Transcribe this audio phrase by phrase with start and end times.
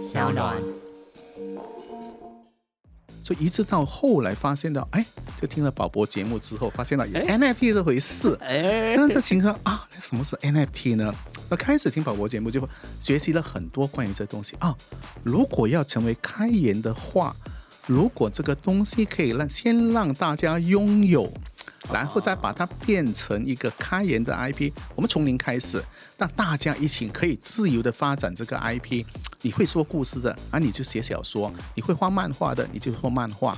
[0.00, 0.56] 小暖。
[3.22, 5.04] 所以一直到后来发现到，哎，
[5.38, 8.34] 就听了宝博节目之后，发现了有 NFT 这回事。
[8.40, 11.14] 哎，那这情况啊，什么是 NFT 呢？
[11.50, 12.66] 那开始听宝博节目，就
[12.98, 14.74] 学习了很多关于这东西啊。
[15.22, 17.36] 如果要成为开源的话，
[17.86, 21.30] 如果这个东西可以让先让大家拥有。
[21.90, 25.82] 然后再把它变成一个开源的 IP，我们从零开始，
[26.18, 29.04] 让大家一起可以自由的发展这个 IP。
[29.42, 33.54] 你会说故事的，啊，你就写小说；你会画漫画的，你就画漫画；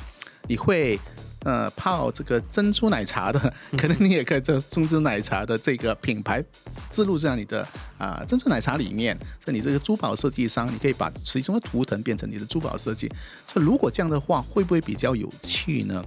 [0.49, 0.99] 你会
[1.45, 6.45] 呃泡这个珍珠奶茶的，可能你也可以做珍珠奶茶的这个品牌
[6.91, 7.67] 植入在你的
[7.99, 9.19] 啊珍珠奶茶里面。
[9.41, 13.11] 在你这个珠宝设计商，你可以把其中的图腾变成你的珠宝设计。
[13.47, 16.05] 所以如果这样的话，会不会比较有趣呢？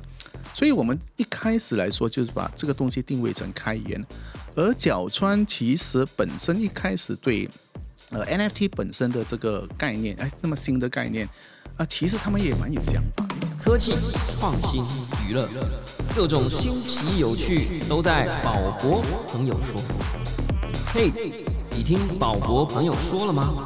[0.53, 4.05] 所以，我们一开始来说，就是把这个东西定位成开源。
[4.53, 7.49] 而角川其实本身一开始对
[8.15, 11.27] 呃 NFT 本身的这个概念，哎，这么新的概念
[11.75, 13.27] 啊，其实他们也蛮有想法。
[13.61, 13.91] 科技
[14.39, 14.85] 创新、
[15.27, 15.49] 娱乐，
[16.15, 19.81] 各种新奇有趣都在宝博朋友说。
[20.93, 21.11] 嘿，
[21.71, 23.65] 你听宝博朋友说了吗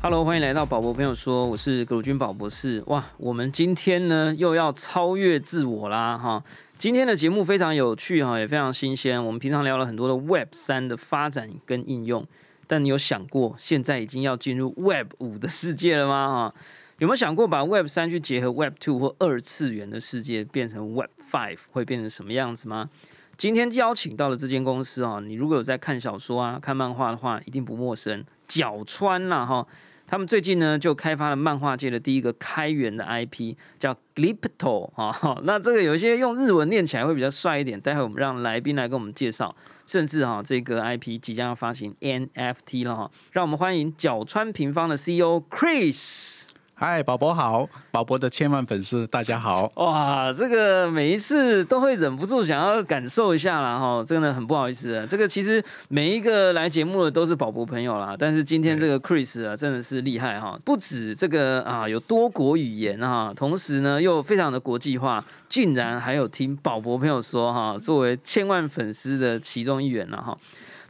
[0.00, 2.80] ？Hello，欢迎来到宝博朋友说，我是葛鲁军宝博士。
[2.86, 6.44] 哇，我们今天呢又要超越自我啦哈！
[6.78, 9.24] 今天的节目非常有趣哈，也非常新鲜。
[9.26, 12.24] 我们平常聊了很多的 Web 三的发展跟应用，
[12.66, 16.52] 但你有想过现在已经要进入 Web 五的世界了吗？
[16.52, 16.60] 哈，
[16.98, 22.90] 有没有想过把 Web 三去结合 Web two 或二次元的世界，变成 Web five 会变成什么样子吗？
[23.36, 28.24] 今天邀请到了这间公司啊，你如果有在看小说啊、看漫画的话，一定不陌生。
[28.48, 29.66] 角川啦哈。
[30.08, 35.36] 他们最近呢，就开发了漫画界的第一个开源的 IP，叫 Glipto 啊。
[35.42, 37.80] 那这个有一些用日文念起来会比较帅一点。
[37.80, 39.52] 待会我们让来宾来跟我们介绍，
[39.86, 43.10] 甚至哈，这个 IP 即将要发行 NFT 了哈。
[43.30, 46.45] 让我们欢迎角川平方的 CEO Chris。
[46.78, 49.72] 嗨，宝宝好，宝宝的千万粉丝大家好。
[49.76, 55.02] 哇，这个每一次都会忍不住想要感受一下啦，哈，真的很不好意思。
[55.08, 70.36] 这个其实每一个来节目的都是宝博朋友啦，但是今天这个 Chris 啊，真的是厉害哈，不止这个啊有多国语言哈，同时呢又非常的国际化，竟然还有听宝博朋友说哈，作为千万粉丝的其中一员了哈。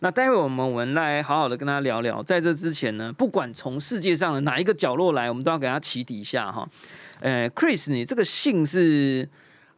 [0.07, 6.65] 那待会我们我们来好好的跟他聊聊，在这之前呢，不管从世界上的哪一个角落来，我们都要给他起底下哈。
[7.19, 9.29] 呃，Chris，你这个姓是？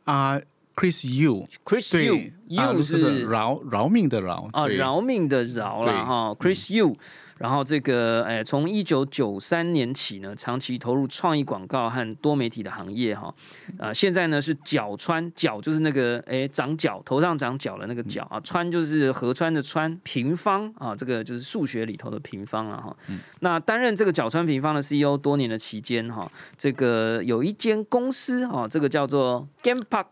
[0.04, 0.38] 啊
[0.76, 6.94] ，Chris You，Chris You，You 是饶饶命的饶啊，饶命的饶了哈，Chris You。
[7.38, 13.32] 然后这个，哎，从一九九三年起呢，长期投入创意广告和多媒体的行业哈，
[13.78, 22.96] 啊，现在呢是角川角就是那个哎长角头上长角的那个角啊，川就是河川的川，平方啊，这个就是数学里头的平方了哈。
[23.40, 30.06] 那担任这个角川平方的 CEO 多年的期间哈，这个有一间公司哈，这个叫做 Game Park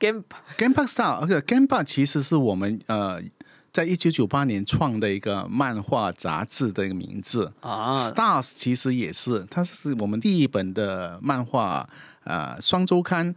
[0.00, 0.24] Game
[0.56, 3.22] Game Park Star，而且 Game Park 其实是我们呃。
[3.72, 11.88] 在一九九八年创的一个漫画杂志的一个名字啊，Stars 其实也是，它是我们第一本的漫画
[12.24, 13.34] 呃双周刊。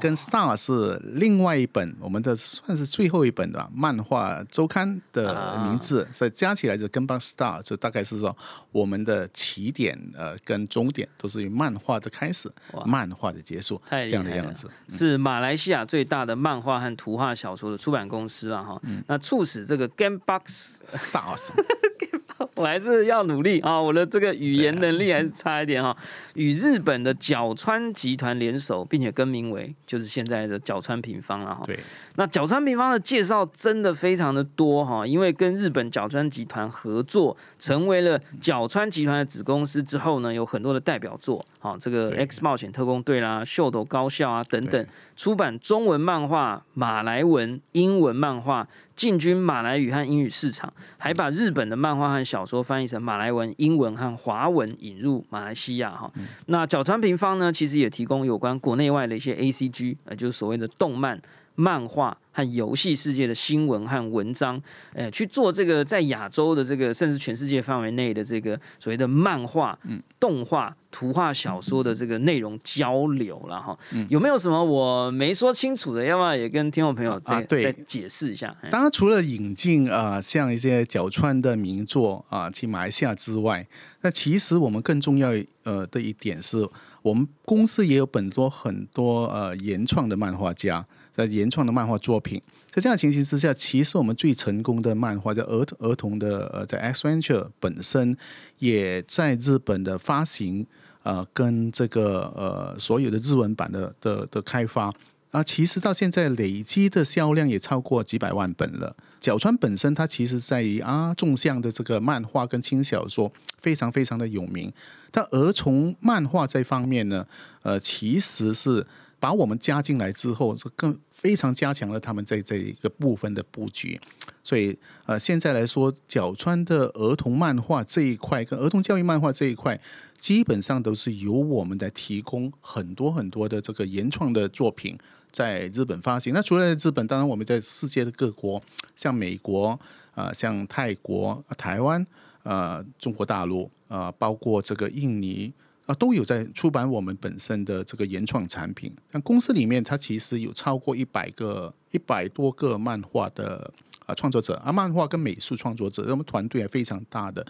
[0.00, 8.36] 跟 Star 是另外一本，我们的算是最后一本的漫画周刊的名字，所以加起来就跟帮 Star，就大概是说
[8.72, 12.50] 我们的起点呃跟终点都是以漫画的开始，
[12.84, 14.70] 漫画的结束这样的样子。
[14.88, 21.50] 是马来西亚最大的漫画和图画小说的出版公司啊哈，那促使这个 Gamebox Stars。
[22.56, 23.80] 我还是要努力啊！
[23.80, 25.96] 我的这个语言能力还是差一点哈。
[26.34, 31.62] 与日本的角川集团联手，并且更名为就是现在的角川平方了哈。
[31.66, 31.78] 对，
[32.16, 44.86] 那角川平方的介绍真的非常的多哈，因为跟日本角川集团合作，成为了角川集团的子公司之后呢，有很多的代表作，好，这个 X 冒险特工队啦、秀斗高校啊等等，
[45.16, 48.68] 出版中文漫画、马来文、英文漫画。
[48.96, 56.10] 进军马来语和英语市场，还把日本的漫画和小说翻译成马来文、英文和华文引入马来西亚哈。
[56.46, 61.20] 那角川平方呢，其实也提供有关国内外的一些 A C G，呃，就是所谓的动漫。
[61.58, 64.60] 漫画和游戏世界的新闻和文章，
[64.92, 69.78] 诶，去做这个在亚洲的这个，甚至全世界范围内的这个所谓的漫画、
[70.20, 73.78] 动画、图画小说的这个内容交流了哈。
[74.10, 76.04] 有没有什么我没说清楚的？
[76.04, 78.54] 要不要也跟听众朋友再再解释一下？
[78.70, 83.66] 当然，除了引进啊，像一些角川的名作啊，去马来西亚之外，
[84.02, 85.30] 那其实我们更重要
[85.62, 86.68] 呃的一点是，
[87.00, 90.84] 我们公司也有本多很多呃原创的漫画家。
[91.16, 92.40] 在原创的漫画作品。
[92.70, 98.16] 在这样的情形之下，其实我们最成功的漫画，在儿儿童的呃，在 X Venture 本身
[98.58, 100.66] 也在日本的发行，
[101.02, 104.92] 呃，跟这个呃所有的日文版的的的开发。
[105.32, 108.96] 啊，其实到现在累积的销量也超过几百万本了。
[109.20, 114.72] 角川本身，它其实在于啊，纵向的这个漫画跟轻小说非常非常的有名。
[115.10, 117.26] 但儿童漫画这方面呢，
[117.62, 118.86] 呃，其实是
[119.26, 124.00] 把我们加进来之后，是更非常加强了他们在这一个部分的布局。
[124.40, 129.80] 所以，呃，现在来说，角川的儿童漫画这一块跟儿童教育漫画这一块，
[130.16, 134.96] 基本上都是由我们在提供很多很多的这个原创的作品。
[135.32, 138.62] 在日本发行，那除了日本，当然我们在世界的各国，
[138.94, 139.76] 像美国
[140.14, 142.06] 啊，像泰国、台湾
[142.44, 145.52] 啊，中国大陆啊，包括这个印尼
[145.86, 148.92] 啊，都有在出版我们本身的这个原创产品。
[149.12, 153.72] 像公司里面，它其实有超过一百个、一百多个漫画的
[154.04, 157.46] 啊创作者啊，漫画跟美术创作者，我们团队也非常大的。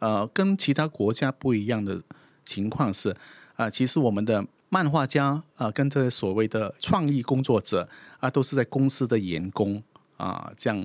[0.00, 2.02] 呃，跟其他国家不一样的
[2.42, 3.16] 情况是
[3.54, 4.44] 啊，其实我们的。
[4.70, 7.88] 漫画家啊，跟这所谓的创意工作者
[8.18, 9.80] 啊，都是在公司的员工
[10.16, 10.84] 啊，这样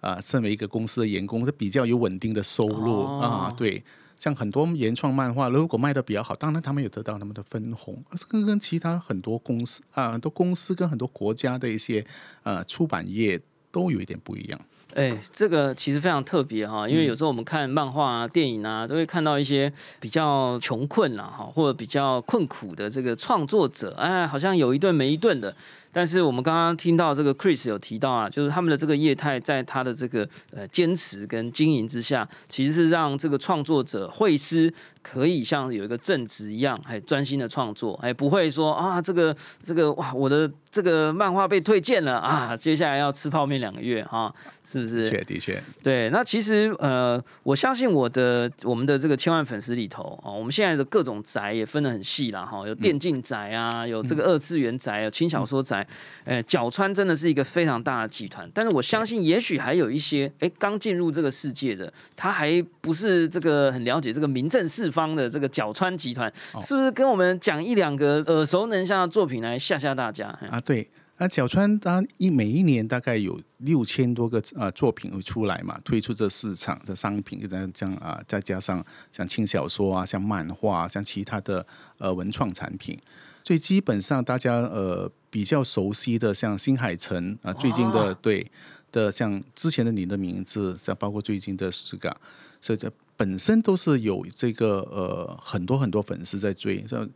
[0.00, 3.48] 啊，身为一个公司的员工，是比较有稳定的收入啊。
[3.56, 3.80] 对，
[4.18, 12.04] 像很多原创漫画，如果卖的比较好，当然他们有得到他们的分红，跟跟其他很多公司啊，很多公司跟很多国家的一些
[12.42, 14.60] 呃出版业都有一点不一样。
[14.94, 25.54] 哎，这个其实非常特别哈，因为有时候我们看漫画啊、电影啊，都会看到一些比较穷困啊，哈，或者比较困苦的这个创作者，哎，好像有一顿没一顿的。
[25.98, 34.72] 但是我们刚刚听到这个 Chris 有提到啊，就是他们的这个业态，在他的这个呃坚持跟经营之下，其实是让这个创作者会师
[35.02, 44.32] 可以像有一个正职一样，还专心的创作，哎，不会说啊，这个这个哇，我的这个漫画被推荐了啊，接下来要吃泡面两个月啊。
[44.70, 45.04] 是不是？
[45.04, 45.62] 的确，的确。
[45.82, 55.86] 对，那其实呃，我相信我的我们的这个千万粉丝里头啊，我们现在的各种宅也分得很细了哈，有电竞宅啊，有这个二次元宅，有轻小说宅。
[56.24, 66.32] 呃，角川真的是一个非常大的集团，但是我相信，也许还有一些哎刚进入这个世界的，他还不是这个很了解这个名正四方的这个角川集团，
[66.62, 66.90] 是不是？
[66.92, 70.58] 跟我们讲一两个耳熟能详的作品来吓吓大家啊？
[70.60, 70.88] 对。
[71.20, 81.66] 那角川当一每一年大概有六千多个啊作品会出来嘛，推出这市场的商品，这样这样啊，再加上像轻小说啊，像漫画，像其他的
[81.98, 82.96] 呃文创产品，
[83.42, 88.48] 所以基本上大家呃比较熟悉的，像新海诚啊，最近的对
[88.92, 92.16] 的，像之前的你的名字，像包括最近的十个，
[92.60, 92.78] 所以
[93.18, 97.06] 本身都是有这个呃很多很多粉丝在追，像。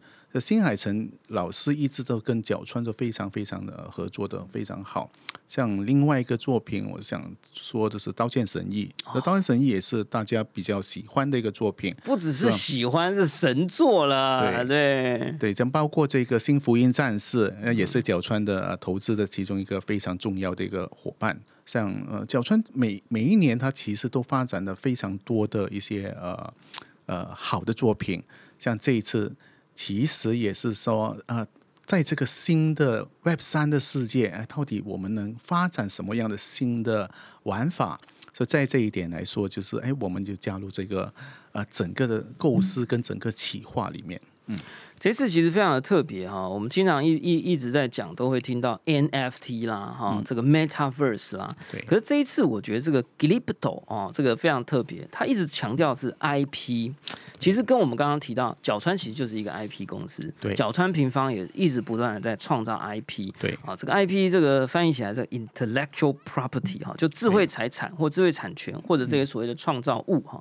[0.41, 5.13] 新海诚老师一直都跟角川都非常非常的合作的非常好，
[5.47, 8.85] 像另外一个作品，我想说的是《刀剑神域》，
[9.15, 14.65] 那《刀剑神域》也是大家比较喜欢的一个作品，不只是喜欢，是神作了。
[14.65, 21.39] 对对，像包括这个《新福音战士》，那也是角川的投资的其中一个非常重要的一个伙伴。
[21.67, 26.55] 像呃，角川每每一年他其实都发展了非常多的一些呃
[27.07, 28.23] 呃好的作品，
[28.59, 29.35] 像这一次。
[29.75, 31.47] 其实也是说，呃，
[31.87, 37.11] 在这个新的 Web 三的世界，到底我们能发展什么样的新的
[37.45, 37.99] 玩法？
[38.35, 41.11] 所以在这一点来说，就是哎，我们就加入这个
[41.53, 44.59] 呃整个的构思跟整个企划里面，嗯。
[45.03, 51.53] 这次其实非常的特别哈，我们经常一一一直在讲，都会听到 NFT 啦，哈，这个 Metaverse 啦。
[51.73, 51.81] 对。
[51.81, 56.93] 可是这一次，我觉得这个 g l i p t o 哦，这个非常特别，他一直强调是 IP。
[57.41, 60.33] 其实跟我们刚刚提到，角川其实就是一个 IP 公司。
[60.41, 60.55] 对。
[60.55, 63.33] 角川平方也一直不断的在创造 IP。
[63.41, 63.53] 对。
[63.67, 70.41] 啊，这个 IP 这个翻译起来是 Intellectual Property 哈，就智慧财产或智慧产权或者这些所谓的创造物哈。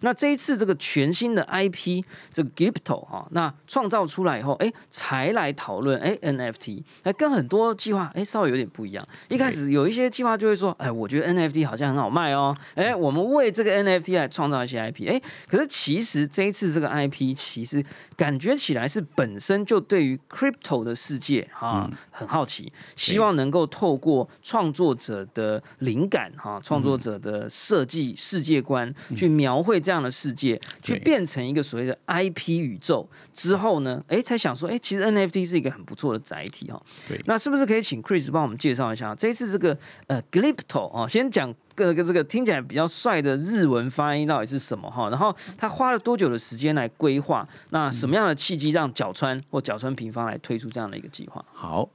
[0.00, 9.04] 那这一次这个全新的 IP 这个 Gipto 哈，那创造出来以后，哎，才来讨论哎 NFT，哎，跟很多计划哎稍微有点不一样。
[9.28, 17.84] 一开始有一些计划就会说，哎，我觉得 NFT 好像很好卖哦，哎，我们为这个 NFT 来创造一些 IP，哎，可是其实这一次这个 IP 其实
[18.16, 29.82] 感觉起来是本身就对于 Crypto 的世界哈很好奇，希望能够透过创作者的灵感哈，创作者的设计世界观去描绘。
[29.88, 36.78] 这样的世界去变成一个所谓的 IP 宇宙之后呢，哎，才想说，哎，其实 NFT 是一个很不错的载体哈。
[37.08, 39.74] 对，那是不是可以请 Chris 帮我们介绍一下这一次这个
[40.08, 41.08] 呃 Glypto 啊？
[41.08, 45.08] 先讲个个这个听起来比较帅的日文发音到底是什么哈？
[45.08, 47.48] 然后他花了多久的时间来规划？
[47.70, 51.42] 那什么样的契机让角川或角川平方来推出这样的一个计划？
[51.54, 51.88] 好。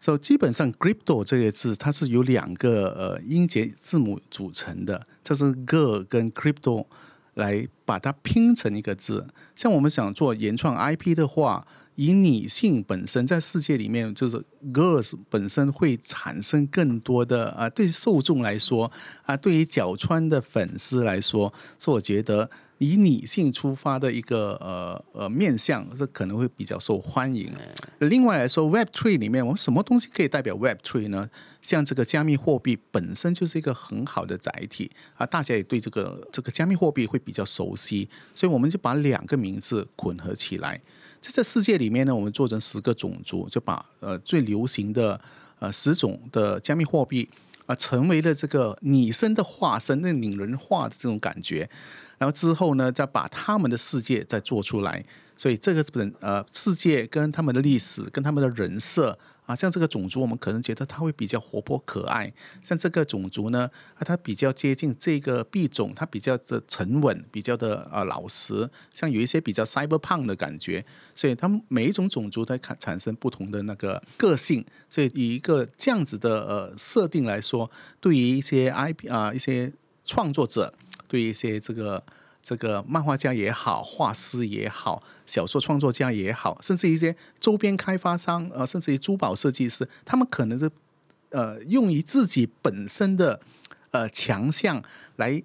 [0.00, 6.84] 所以基本上 crypto 这个字它是由两个呃音节字母组成的，这是 g 跟 crypto
[7.34, 9.26] 来把它拼成一个字。
[9.54, 18.90] 像我们想做原创 IP 的话，以女性本身在世界里面，就是 girls 本身会产生更多的啊，对受众来说
[19.24, 27.52] 啊，对于角川的粉丝来说，所以我觉得以女性出发的一个呃呃面向，这可能会比较受欢迎。
[28.00, 31.30] 另外来说，Web Three 里面，我们什么东西可以代表 Web Three 呢？
[31.62, 40.82] 像这个加密货币本身就是一个很好的载体啊，大家也对这个这个加密货币会比较熟悉，所以我们就把两个名字混合起来。
[41.24, 45.18] 在这世界里面呢，我们做成十个种族，就把呃最流行的
[45.58, 47.26] 呃十种的加密货币
[47.64, 51.66] 啊，成为了这个拟声的化身，那拟人化的这种感觉。
[52.18, 55.02] 然后之后呢，再把他们的世界再做出来。
[55.34, 59.18] 所以这个本呃世界跟他们的历史跟他们的人设。
[59.46, 62.32] 啊，像这个种族，我们可能觉得它会比较活泼可爱；
[62.62, 70.84] 像这个种族呢，啊，它比较接近这个币种，它比较的沉稳，比较的啊老实，像有一些比较 Cyber 胖的感觉。
[71.14, 74.64] 所以，他们每一种种族它产产生不同的那个个性。
[74.88, 77.70] 所以，以一个这样子的呃设定来说，
[78.00, 79.70] 对于一些 IP 啊一些
[80.04, 80.72] 创作者，
[81.06, 82.02] 对于一些这个。
[82.44, 90.70] 这个漫画家也好，画师也好，小说创作家也好，甚至一些周边开发商，呃，甚至于珠宝设计师，他们可能是
[91.30, 93.40] 呃，用于自己本身的
[93.90, 94.80] 呃强项
[95.16, 95.42] 来。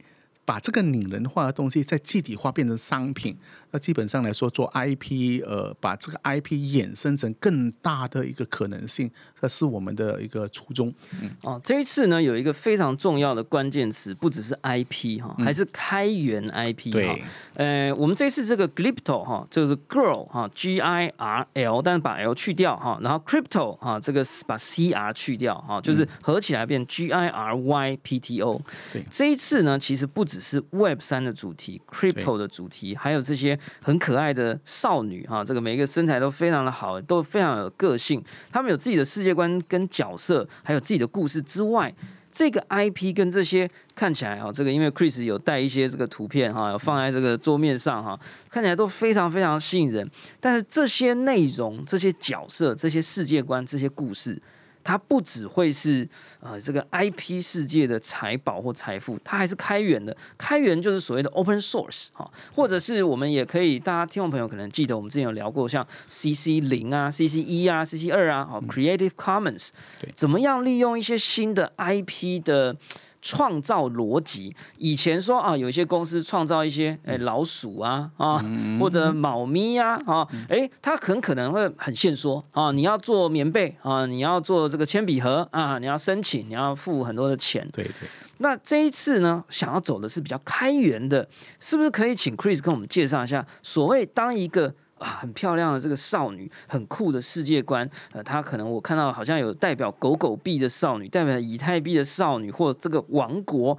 [0.50, 3.38] 把这个拟人化的东西再具体化变成商品，
[3.70, 10.92] 那基本上来说做 IP，呃，把这个 IP 衍生成更大的一个可能性，这是我们的一个初衷。
[11.22, 17.16] 嗯，哦，这一次呢有一个非常重要的关键词，不只是 IP 哈，还是开源 IP 哈。
[17.54, 27.12] 呃，我们这次这个 Glypto 哈，就是 Girl 哈，G I R L，但是把 L 去掉哈，然后 Crypto 哈，这个把 C R 去掉哈，就是合起来变 G
[27.12, 28.60] I R Y P T O。
[28.92, 30.50] 对，这一次呢，其实不止。
[30.50, 38.24] 是 Web 三的主题，Crypto 的主题，还有这些很可爱的少女哈，这个每一个身材都非常的好，都非常有个性。
[38.52, 41.94] 他们有自己的世界观跟角色，还有自己的故事之外，
[42.32, 48.20] 这个 IP 跟这些看起来哈，这个因为 Chris 有带一些这个图片哈，放在这个桌面上哈，
[48.50, 50.10] 看起来都非常非常吸引人。
[50.40, 54.42] 但是这些内容、这些角色、这些世界观、这些故事。
[54.90, 60.18] 它不只会是呃这个 IP 世界的财宝或财富，它还是开源的。
[60.36, 69.70] 开源就是所谓的 open source 哈，或者是我们也可以，大家听众朋友可能记得，我们之前有聊过像 CC 零啊、CC 一啊、CC 二啊，哦 Creative Commons，
[70.16, 72.76] 怎么样利用一些新的 IP 的。
[73.22, 78.44] 创造逻辑，以前说啊，有一些公司创造一些诶老鼠啊啊，
[78.80, 87.68] 或者猫咪呀啊，诶，它很可能会很现说啊，你要做棉被啊，你要做这个铅笔盒啊，你要申请，你要付很多的钱。
[87.74, 87.94] 对对。
[88.38, 91.28] 那这一次呢，想要走的是比较开源的，
[91.60, 94.74] 是不是可以请 Chris 跟我们介绍一下，所谓当一个。
[95.00, 97.90] 啊，很漂亮的这个少女，很酷的世界观。
[98.12, 103.78] 呃，她可能我看到好像有代表狗狗币的少女，代表以太币的少女，或者这个王国，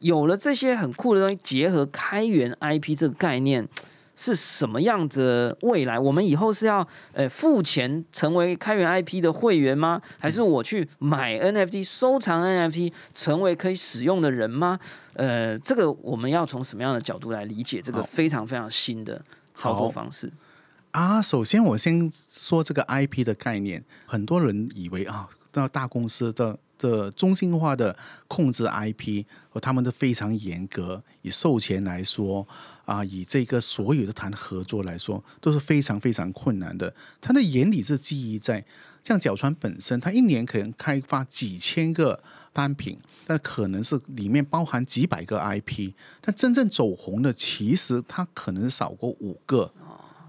[0.00, 3.68] 有了这些很酷的东西，结合开源 IP 这个概念，
[4.16, 5.56] 是什么样子？
[5.60, 10.00] 未来我们以后是要呃付钱成为开源 IP 的会员吗？
[10.18, 14.78] 还是我去买 NFT 收藏 NFT 成为可以使用的人吗？
[15.14, 19.22] 呃，这个我们要从什么样的角度来理解这个非常非常新的
[19.54, 20.32] 操作方式？
[20.92, 27.96] 啊，首先我先说这个 IP 的概念，很多人以为啊，到大公司的的中心化的
[28.28, 32.46] 控制 IP 和他们都非常严格，以授权来说
[32.84, 36.94] 啊，以这个所有的谈合作来说，都是非常非常困难的。
[37.22, 38.62] 它的原理是基于在
[39.02, 42.22] 像角川本身，它一年可能开发几千个
[42.52, 49.72] 单品，但可能是里面包含几百个 IP，但真正走红的其实它可能少过五个。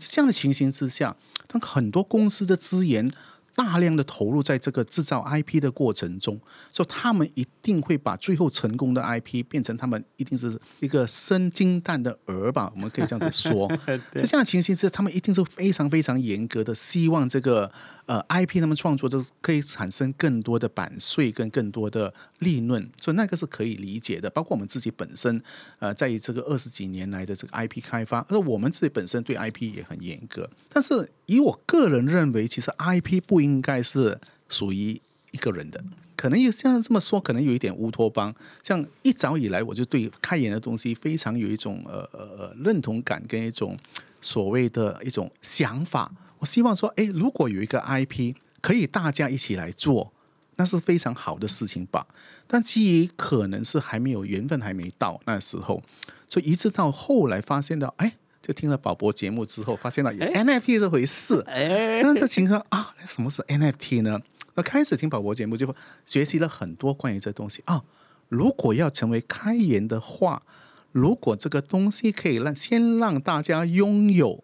[0.10, 1.16] 这样的情形之下，
[1.48, 3.12] 当很多公司的资源。
[3.56, 6.36] 大量的投入在这个制造 IP 的过程中，
[6.72, 12.72] 所以他们一定会把最后成功的 IP 变成他们一定是一个生金蛋的鹅吧？
[12.74, 13.68] 我们可以这样子说。
[13.86, 17.72] 在这样的情形之下，他们一定是非常非常严格的，希望这个
[18.08, 24.28] 呃 IP 他们创作就是可以产生更多的版税跟更多的利润，所以那个是可以理解的。
[24.32, 25.40] 包括我们自己本身
[25.78, 30.50] 呃，在于这个二十几年来的这个 IP 开发，而我们自己本身对 IP 也很严格。
[30.70, 33.44] 但是以我个人认为，其实 IP 不。
[33.44, 34.18] 应该是
[34.48, 34.98] 属于
[35.32, 35.84] 一个人的，
[36.16, 38.34] 可能有像这么说，可能有一点乌托邦。
[38.64, 43.78] 像一早以来，我就对开源的东西非常有一种呃呃认同感，跟一种
[44.22, 46.10] 所谓的一种想法。
[46.44, 50.12] 我希望说，哎，如果有一个 IP 可以大家一起来做，
[50.58, 52.06] 那是非常好的事情吧。
[52.48, 55.82] 但基于可能是还没有缘分，还没到那时候，
[56.28, 61.42] 所以一直到后来发现到，哎，就听了宝博节目之后，发现到有 NFT 这回事。
[61.48, 64.20] 哎，那这情况啊，什么是 NFT 呢？
[64.56, 65.74] 那开始听宝博节目就
[66.06, 67.82] 学习了很多关于这东西啊。
[68.28, 70.44] 如果要成为开源的话，
[70.92, 74.44] 如果这个东西可以让先让大家拥有，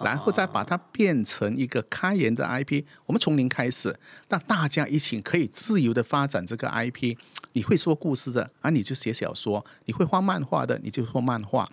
[0.00, 7.16] 然后再把它变成一个开源的 IP，我们从零开始，让大家一起可以自由的发展这个 IP。
[7.52, 11.66] 你会说故事的啊，你就写小说；你会画漫画的，你就画漫画；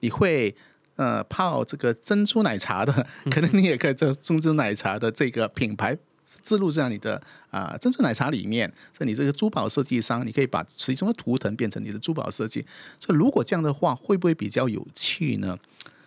[0.00, 0.54] 你会
[0.96, 5.96] 呃泡这个珍珠奶茶的，可能你也可以做珍珠奶茶的这个品牌。
[6.24, 7.20] 植入在你的
[7.50, 12.64] 啊珍珠奶茶里面，在你这个珠宝设计商，你可以把其中的图腾变成你的珠宝设计。
[12.98, 15.58] 所以如果这样的话，会不会比较有趣呢？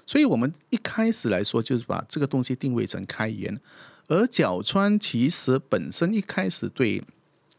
[0.06, 3.60] 所以我们一开始来说，就是把这个东西定位成开源。
[4.08, 7.02] 而角川其实本身一开始对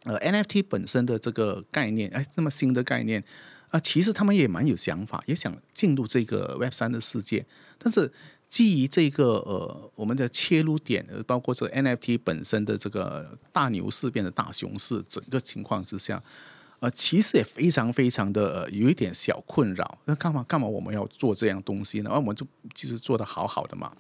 [0.04, 3.22] 呃 NFT 本身的这个概念，哎，这么新的概念
[3.70, 7.44] 啊，其实他们也蛮有想法，也想进入这个 Web 三的世界，
[7.78, 8.12] 但是。
[8.48, 16.22] 基于这个呃，我们的切入点，包括这 NFT 本身的这个大牛市变成大熊市，整个情况之下，
[16.80, 19.98] 呃，其实也非常非常的有一点小困扰。
[20.04, 22.10] 那干嘛干嘛我们要做这样东西呢？
[22.10, 23.90] 而我们就其实做的好好的嘛。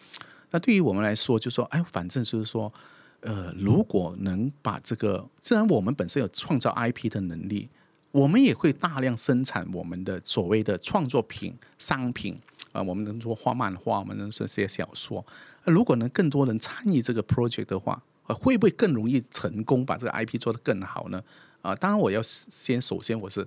[0.50, 2.72] 那对于我们来说，就说哎，反正就是说，
[3.20, 7.68] 呃，如果能把这个，既然我们本身有创造 IP 的能力，
[8.12, 12.38] 我们也会大量生产我们的所谓的创作品商品。
[12.72, 15.24] 啊，我们能做画漫画，我们能写小说。
[15.64, 21.22] 如果能更多人参与这个 project 的话，会不会更容易成功，把这个 IP 做得更好呢？
[21.66, 23.46] 啊，当然我要先，首先我是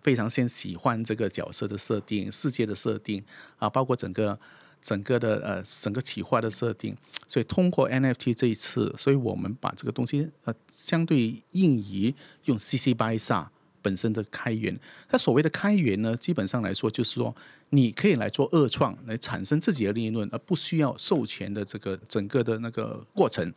[0.00, 3.24] 非常先喜欢这个角色的设定、世界的设定
[3.58, 4.38] 啊，包括整个
[4.80, 6.96] 整个的呃整个企划的设定。
[7.26, 13.50] 所以通过 NFT 这一次，所以我们把这个东西呃相对应于用 CC BY 萨
[13.82, 14.78] 本身的开源。
[15.08, 17.34] 它所谓的开源呢，基本上来说就是说。
[17.70, 23.52] 你可以来做二创，来产生自己的利润，而不需要授权的这个整个的那个过程。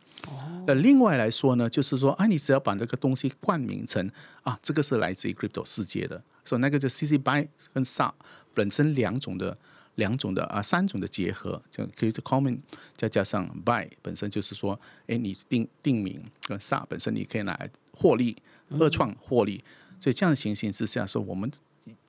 [0.66, 4.06] 那另外来说呢，就是说啊，你只要把这个东西冠名成
[4.42, 8.12] 啊，这个是来自于 crypto 世界的，所以那个就 CC BY 跟 SA
[8.52, 9.56] 本身两种的
[9.94, 12.58] 两种的啊三种的结合，就 crypto common
[12.94, 18.36] 再加上 BY 本身就是说，哎，你定定名跟 SA 本身你可以拿来获利
[18.78, 19.64] 二创获利，
[20.02, 21.48] 所以这样的情形之下，说我们。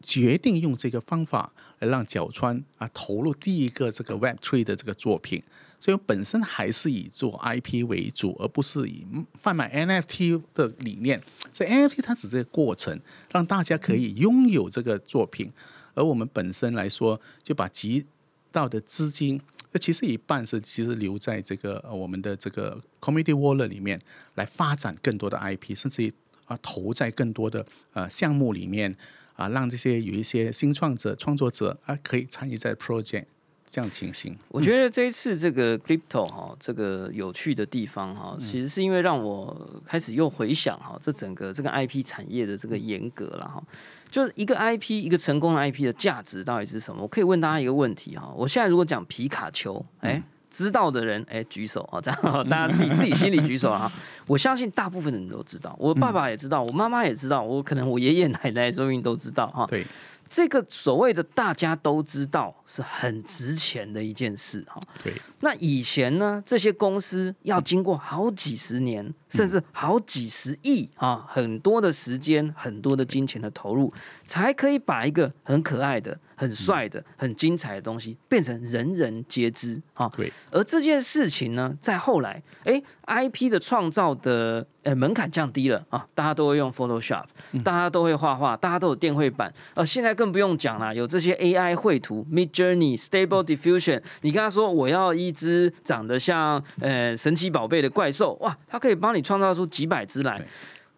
[0.03, 5.41] 决定用这个方法来让角川啊投入第一个这个 Web Three 的这个作品，
[5.79, 9.03] 所以本身还是以做 IP 为主，而不是以
[9.39, 11.19] 贩卖 NFT 的理念。
[11.51, 12.99] 所以 NFT 它只是个过程，
[13.31, 15.51] 让大家可以拥有这个作品，
[15.95, 18.05] 而我们本身来说，就把集
[18.51, 23.99] 到的资金，那其实一半是其实留在这个我们的这个 Community Wallet 里面，
[24.35, 26.13] 来发展更多的 IP，甚至于
[26.45, 28.95] 啊投在更多的呃项目里面。
[29.35, 33.25] 啊，让这些有一些新创者、创作者啊，可以参与在 project
[33.65, 34.37] 这样情形。
[34.49, 43.63] 我觉得这一次这个 crypto 哈，这个有趣的地方哈，其实是因为让我开始又回想哈，这整个这个 IP 产业的这个严格了哈，
[44.11, 47.01] 就是一个 IP 一个成功的 IP 的价值到底是什么？
[47.01, 50.21] 我可以问大家一个问题哈，我现在如果讲皮卡丘，哎。
[50.53, 51.99] 知道的人，哎，举手啊！
[51.99, 53.91] 这样，大家自己自己心里举手啊！
[54.27, 59.65] 我相信大部分的人都知道，我爸爸也知道，我妈妈也知道，我可能我爷爷奶奶说不定都知道哈。
[59.67, 59.83] 对。
[60.29, 64.81] 这个所谓的大家都知道是很值钱的一件事哈。
[65.03, 65.13] 对。
[65.41, 73.93] 那以前呢，这些公司要经过好几十年，甚至好几十亿啊，很多的时间、很多的金钱的投入，
[74.25, 76.17] 才可以把一个很可爱的。
[76.43, 80.09] 很帅的、很精彩的东西变成人人皆知啊！
[80.15, 87.23] 对，而这件事情呢，在后来，哎，IP 的创造的呃门槛降低了啊，大家都会用 Photoshop，
[87.63, 100.45] 大家都会画画，大家都有电绘板，呃，现在更不用讲了，有这些 AI 绘图，Mid Journey、Stable Diffusion，你跟他说我要一只长得像呃神奇宝贝的怪兽，哇，它可以帮你创造出几百只来。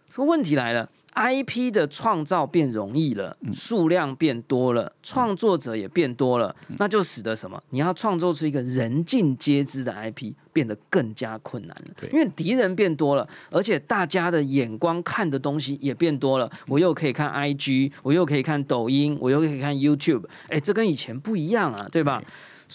[0.10, 0.90] 说问题来了。
[1.16, 7.62] IP 的创造变容易了，数量变多了，创作者也变多了，那就使得什么？
[7.70, 12.08] 你要创作出一个人尽皆知的 IP，变得更加困难了。
[12.12, 16.52] 因为敌人变多了，而且大家的眼光看的东西也变多了。
[16.68, 20.26] 我又可以看 IG，我又可以看抖音，我又可以看 YouTube。
[20.50, 22.22] 哎，这跟以前不一样啊，对吧？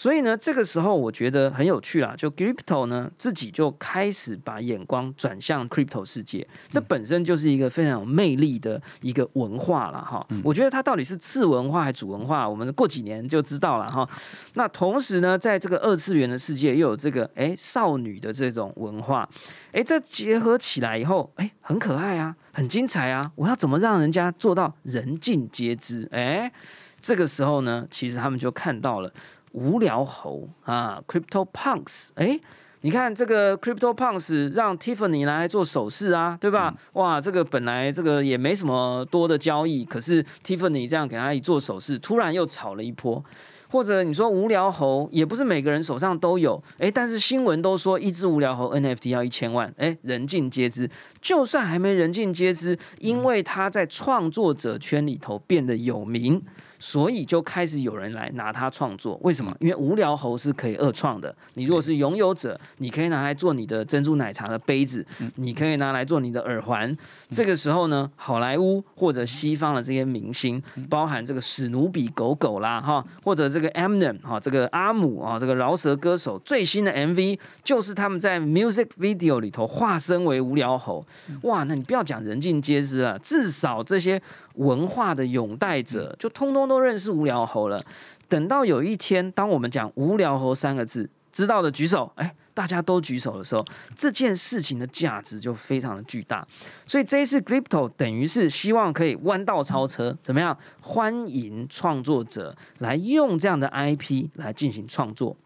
[0.01, 10.27] 所以呢，这个时候我觉得很有趣啦，就 Crypto 呢自己就开始把眼光转向 Crypto 世界，这本身就是一个非常有魅力的一个文化了哈。
[10.43, 14.09] 我觉得它到底是次文化还是主文化，我们过几年就知道了哈。
[14.55, 19.29] 那同时呢，在这个二次元的世界又有这个哎少女的这种文化，
[19.73, 23.31] 哎，这结合起来以后，哎，很可爱啊，很精彩啊。
[23.35, 26.09] 我要怎么让人家做到人尽皆知？
[26.11, 26.51] 哎，
[26.99, 29.13] 这个时候呢，其实他们就看到了。
[29.53, 32.39] 无聊猴啊，Crypto Punks，哎，
[32.83, 36.75] 你看这个 Crypto Punks 让 Tiffany 拿来做首饰啊，对吧？
[36.95, 43.25] 哇，这个本来这个也没什么多的交易，可是 Tiffany 这样给他一做首饰，突然又炒了一波。
[43.73, 50.91] 或者你说无聊猴，也不是每个人手上都有，哎，但是新闻都说一只无聊猴 NFT 要一千万，哎，人尽皆知。
[51.21, 56.43] 就算还没人尽皆知，因为他在创作者圈里头变得有名。
[56.81, 59.55] 所以就开始有人来拿它创作，为什么？
[59.61, 61.33] 因为无聊猴是可以二创的。
[61.55, 66.97] 你如果是拥有者，你可以拿来做你的珍珠奶茶的杯子，你可以拿来做你的耳环。
[67.29, 81.07] 这个时候呢，好莱坞或者西方的这些明星，包含这个史努比狗狗啦，哈，或者这个 Eminem 哈，这个阿姆啊，这个饶舌歌手最新的 MV 就是他们在 music video 里头化身为无聊猴。
[81.43, 84.21] 哇，那你不要讲人尽皆知啊，至少这些。
[84.61, 87.81] 文化的拥戴者就通通都认识无聊猴了。
[88.29, 93.64] 等到有一天，当我们讲“无聊猴”三个字，知道的举手，哎，大家都举手的时候，
[93.96, 96.46] 这件事情的价值就非常的巨大。
[96.87, 100.57] 所以这一次 Crypto 等于是希望可以弯道超车，怎么样？
[100.81, 105.37] 欢迎创作者来用这样的 IP 来进行创作。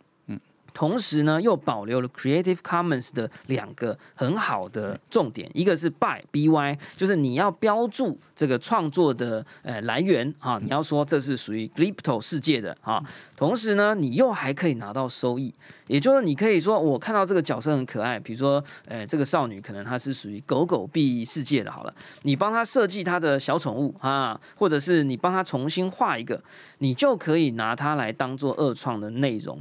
[0.75, 13.01] 同时呢，又保留了 Creative Commons 的两个很好的重点，一个是 by by，就是你要标注这个创作的呃来源啊，你要说这是属于 Crypto 世界的啊。
[13.37, 15.55] 同时呢，你又还可以拿到收益，
[15.87, 26.43] 也就是你可以说我看到这个角色很可爱，比如说呃这个少女可能她是属于狗狗币世界的，好了，你帮她设计她的小宠物啊，或者是你帮她重新画一个，
[26.79, 29.61] 你就可以拿它来当做二创的内容。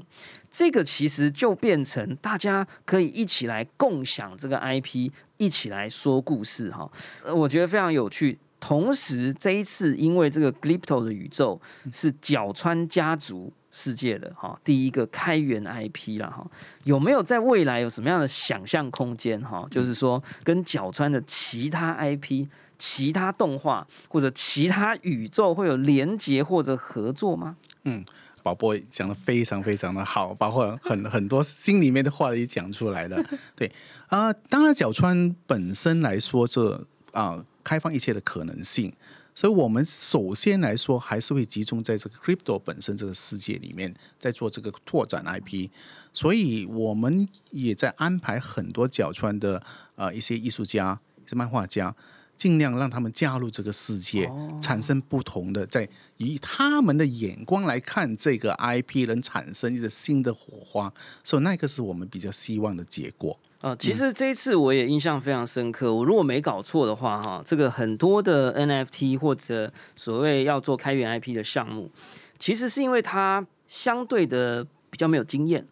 [0.54, 6.90] 这个其实就变成大家可以一起来共享这个 IP，一起来说故事哈。
[7.26, 8.38] 呃，我觉得非常有趣。
[8.60, 11.60] 同时，这一次因为这个 Glypto 的宇宙
[11.92, 16.46] 是角川家族世界的哈第一个开源 IP 了哈，
[16.84, 19.68] 有没有在未来有什么样的想象空间哈？
[19.72, 27.58] 就是说跟角川的其他 IP、其他动画或者其他宇宙会有连结或者合作吗？
[27.86, 28.06] 嗯。
[28.44, 33.24] 宝宝讲的非常非常的好，包括很很多心里面的话也讲出来了。
[33.56, 33.72] 对
[34.08, 38.94] 啊，当然角川本身来说，这啊开放一切的可能性，
[39.34, 45.70] 所以我们首先来说还是会集中在这个 crypto 本身这个世界里面，在做这个拓展 IP，
[46.12, 49.64] 所以我们也在安排很多角川的
[49.96, 51.96] 呃一些艺术家、一些漫画家。
[52.36, 54.30] 尽量让他们加入这个世界，
[54.62, 60.92] 产生不同的，在以他们的眼光来看这个 IP，能产生一个新的火花，
[61.24, 63.38] 所以那个是我们比较希望的结果。
[63.62, 65.94] 啊，其实这一次我也印象非常深刻。
[65.94, 71.90] 我如果没搞错的话，哈，这个很多的 NFT 或者所谓要做开源 IP 的项目，
[72.38, 75.66] 其实是因为它相对的比较没有经验。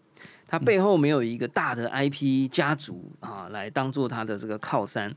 [0.51, 5.09] 它背后没有一个大的 IP 家族啊，来当做它的这个靠山，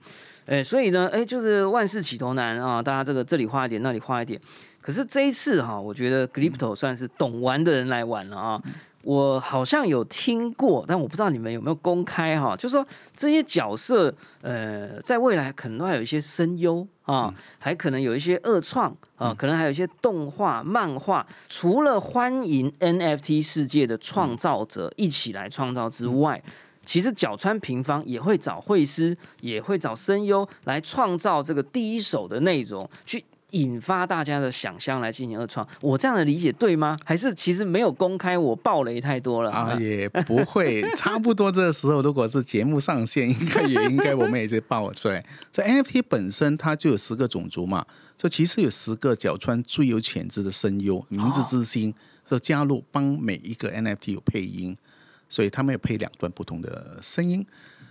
[0.47, 4.41] 哎，所以呢，哎，就是万事起头难啊，大家这个这里花一点，那里花一点。
[4.81, 8.63] 可是这一次哈，我觉得 Glypto 算是懂玩的人来玩了啊。
[9.05, 21.27] 我好像有听过，但我不知道你们有没有公开哈，就是说这些角色，呃，在未来可能都还有一些声优啊，还可能有一些二创啊，可能还有一些动画、漫画。
[21.49, 26.43] 除了欢迎 NFT 世界的创造者一起来创造之外，
[26.87, 33.25] 其实角川平方也会找绘师，也会找声优来创造这个第一手的内容去。
[33.55, 36.97] 引发大家的想象来进行二创，我这样的理解对吗？
[37.05, 39.75] 还是其实没有公开，我爆雷太多了啊？
[39.81, 45.25] 也不会， 差不多这个时候，如果是节目上线，应该也应该我们也在爆出来。
[45.53, 47.87] 这 NFT 本身它就有十个种族嘛，
[48.19, 51.95] 这其实有十个角川最有潜质的声优，名字之星，
[52.29, 54.77] 说加入帮每一个 NFT 有配音，
[55.29, 57.47] 所以他们也配两段不同的声音，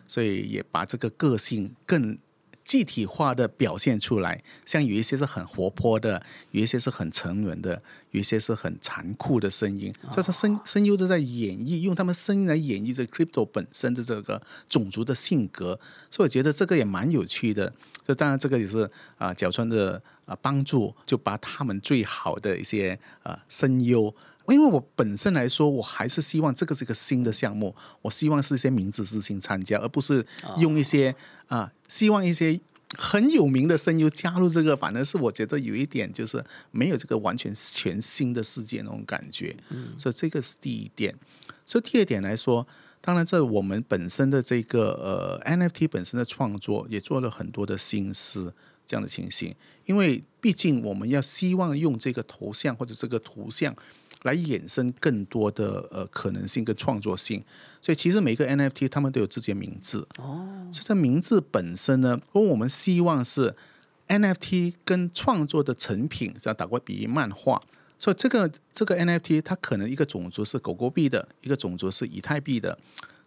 [0.07, 2.17] 所以也把这个个性更。
[2.63, 9.93] 具体化的表现出来，像有一些是很活泼的，有一些是很沉稳的，有一些是很残酷的声音。
[10.09, 15.79] 所以，他声声优都在演绎，用他们声音来演绎这 crypto 本身的这个种族的性格。
[16.09, 17.73] 所以，我觉得这个也蛮有趣的。
[18.05, 24.13] 这当然，这个也是啊，角川的啊帮助，就把他们最好的一些啊声优
[24.47, 30.25] 因为我本身来说，我还是希望这个是一个新的项目，我希望是一些名字之星参加，而不是
[30.57, 31.15] 用一些
[31.47, 32.59] 啊、希望一些
[32.97, 39.55] 很有名的声优加入这个，反而是我觉得有一点就是没有这个完全全新的世界那种感觉，
[39.97, 41.15] 所以这个是第一点。
[41.65, 42.67] 所以第二点来说，
[42.99, 48.53] 当然在我们本身的这个呃 NFT 本身的创作也做了很多的心思。
[48.85, 53.73] 这样的情形，因为毕竟我们要希望用这个头像或者这个图像
[54.23, 57.43] 来衍生更多的呃可能性跟创作性，
[57.81, 60.05] 所以其实每个 NFT 他们都有自己的名字。
[60.17, 60.67] 哦。
[60.71, 63.55] 这个名字本身呢，如果我们希望是
[64.07, 67.61] NFT 跟创作的成品，像打过比喻漫画，
[67.97, 72.77] 所以这个这个 NFT 它可能一个种族是狗狗币的，一个种族是以太币的，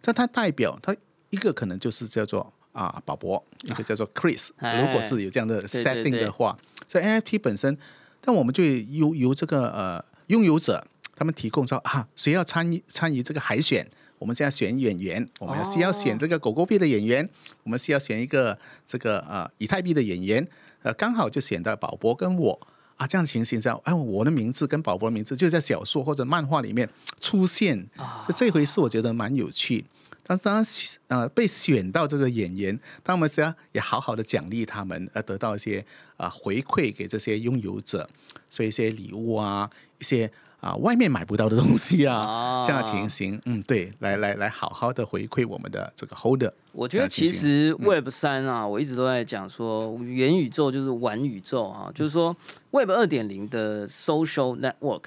[0.01, 0.95] 但它代表它
[1.29, 2.53] 一个可能就是叫做。
[2.73, 4.85] 啊，宝博一个叫做 Chris，哎。
[4.85, 6.55] 如果是有这样的 setting 的话，
[6.85, 7.75] 在 NFT 本身，
[8.21, 10.85] 但我们就由由这个呃拥有者
[11.15, 13.85] 他们提供说啊，谁要参与参与这个海选，
[14.19, 17.27] 我们现在选演员，我们是要选这个狗狗币的演员，
[17.63, 20.47] 我们是要选一个这个呃以太币的演员，
[20.83, 22.67] 呃，刚好就选到宝博跟我。
[22.97, 29.85] 啊，这样的情形下，哎，我的名字跟宝博的名字就在小说或者漫画里面出现，啊这回事，我觉得蛮有趣。
[30.27, 30.65] 当然，
[31.07, 35.85] 呃，被选到这个演员，他们是要也好好的奖励他们，而得到一些
[36.17, 38.09] 啊、回馈给这些拥有者，
[38.49, 46.51] 所以一些礼物啊，一些啊、外面买不到的东西啊，啊这样的情形，嗯，对，来来来，好好的回馈我们的这个 holder。
[46.71, 52.35] 我觉得其实 Web 三啊，我一直都在讲说，元宇宙就是玩宇宙啊，就是说
[52.71, 55.03] Web 二点零的 social network，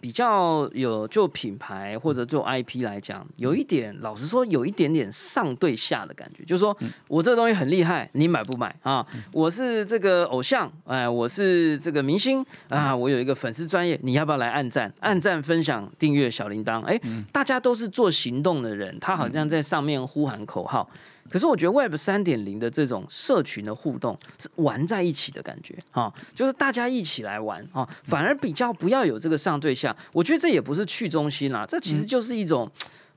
[0.00, 6.76] 比较有就品牌或者做 IP 来讲，有一点老实说，有一点点上对下的感觉，就是说
[7.08, 9.06] 我这个东西很厉害，你买不买啊？
[9.32, 16.82] 我是这个偶像，哎，我是这个明星啊，我有一个粉丝专业，你要不要来按赞、按赞、分享、订阅小铃铛？
[16.82, 17.00] 哎，
[17.32, 20.86] 大家都是做行动的人，他好像在上面呼喊口号。
[21.34, 29.96] 可是我觉得 Web 三点零的这种社群的互动是玩在一起的感觉啊，就是大家一起来玩啊，反而比较不要有这个上对下。
[30.12, 32.70] 我觉得这也不是去中心啦，这其实就是一种。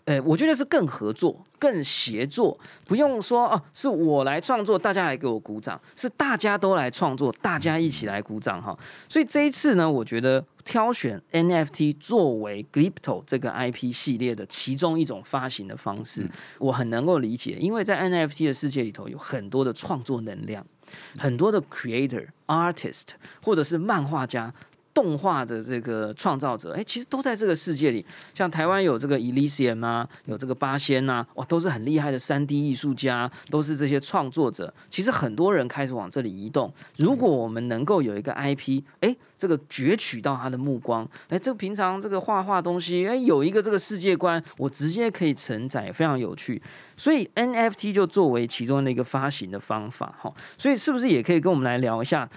[0.06, 8.74] 呃，我觉得是更合作、更协作，不用说哦、是我来创作，大家来给我鼓掌，是大家都来创作，大家一起来鼓掌哈。
[9.10, 20.68] 所以这一次呢，我觉得挑选 NFT 作为 Glypto 这个 IP 系列的其中一种发行的方式，我很能够理解，因为在 NFT 的世界里头有很多的创作能量，
[21.18, 23.06] 很多的 creator、artist
[23.42, 24.54] 或者是漫画家。
[24.98, 28.04] 动画的这个创造者，哎，其实都在这个世界里。
[28.34, 34.74] 像台湾有这个 Elysium 啊，有这个八仙呐、哇，都是很厉害的三 D 艺术家，都是这些创作者。
[34.90, 36.74] 其实很多人开始往这里移动。
[36.96, 46.60] 如果我们能够有一个 IP，哎，这个攫取到他的目光，哎，这个平常这个画画东西，哎，有一个这个世界观，我直接可以承载，非常有趣。
[46.96, 50.34] 所以 NFT 就作为其中的一个发行的方法，哈。
[50.58, 52.28] 所以是不是也可以跟我们来聊一下？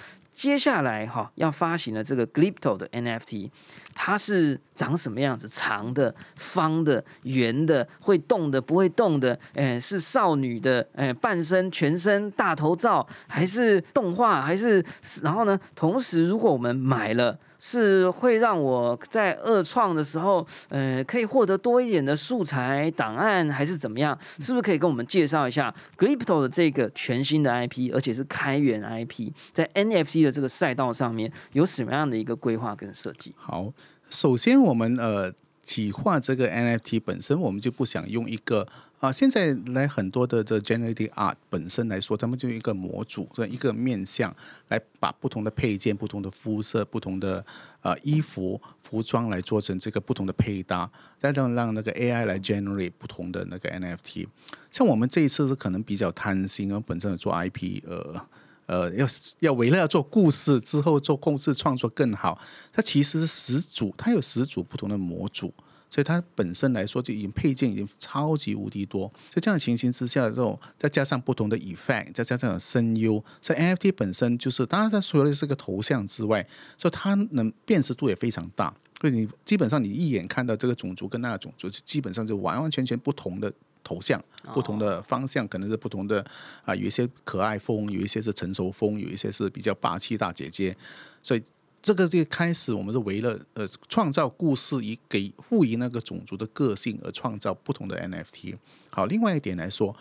[0.40, 3.50] 接下来哈要发行的这个 Glypto 的 NFT，
[3.94, 5.46] 它是长什么样子？
[5.50, 9.38] 长的、方的、圆的、会动的、不会动的？
[9.52, 10.88] 哎，是少女的？
[10.94, 14.40] 哎，半身、全身大头照，还是动画？
[14.40, 14.82] 还是
[15.22, 15.60] 然后呢？
[15.74, 17.38] 同时，如果我们买了。
[17.60, 24.18] 是会让我在二创的时候，呃，可以获得多一点的素材档案，还是怎么样？
[24.40, 33.34] 是不是可以跟我们介绍一下 Glypto 的这个全新的 IP，而且是开源 IP，在 NFT 的这个赛道上面有什么样的一个规划跟设计？
[33.36, 33.72] 好，
[34.08, 38.66] 首先我们呃企划这个 NFT 本身，我们就不想用一个
[39.00, 44.34] 啊、现在来很多的这 generative art 本身来说，他们就一个模组这一个面向
[44.68, 47.44] 来把不同的配件、不同的肤色、不同的
[47.80, 54.28] 呃衣服、服装来做成这个不同的配搭，再让让那个 AI 来 generate 不同的那个 NFT。
[54.70, 58.20] 像我们这一次是可能比较贪心，因为本身做 IP，呃。
[58.66, 59.04] 呃，要
[59.40, 62.40] 要为了要做故事之后做故事创作更好，
[62.72, 65.52] 它其实是十组，它有十组不同的模组，
[65.90, 69.12] 所以它本身来说就已经配件已经超级无敌多。
[69.30, 76.46] 在这样的情形之下，这种再加上不同的 effect，再加上声优，所以 NFT 本身就是，当然它除了是个头像之外，
[76.78, 78.72] 所以它能辨识度也非常大。
[79.00, 84.22] 所以你基本上你一眼看到这个种族跟那个种族，基本上就完完全全不同的头像，
[84.54, 86.24] 不同的方向，可能是不同的
[86.64, 90.76] 啊、有一些可爱风，有一些是成熟风，有一些是比较霸气大姐姐，
[91.22, 91.42] 所以。
[91.82, 98.54] 这个就开始，我们是为了呃创造故事，以给赋予那个种族的个性而创造不同的 NFT。
[98.90, 99.96] 好，另外一点来说，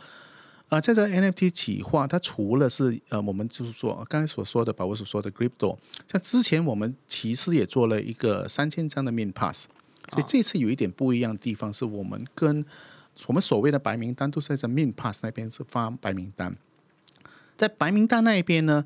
[0.68, 9.68] 啊，在这个 NFT 企划，它除了是呃，我们就是说刚才所说的，把我所说的 Crypto，像之前我们其实也做了一个三千张的 Min Pass，
[10.12, 12.65] 所以这次有一点不一样的地方，是我们跟
[13.28, 16.56] 我们所谓的白名单都是在 Min Pass 那边是发白名单，
[17.58, 18.86] 在白名单那一边呢，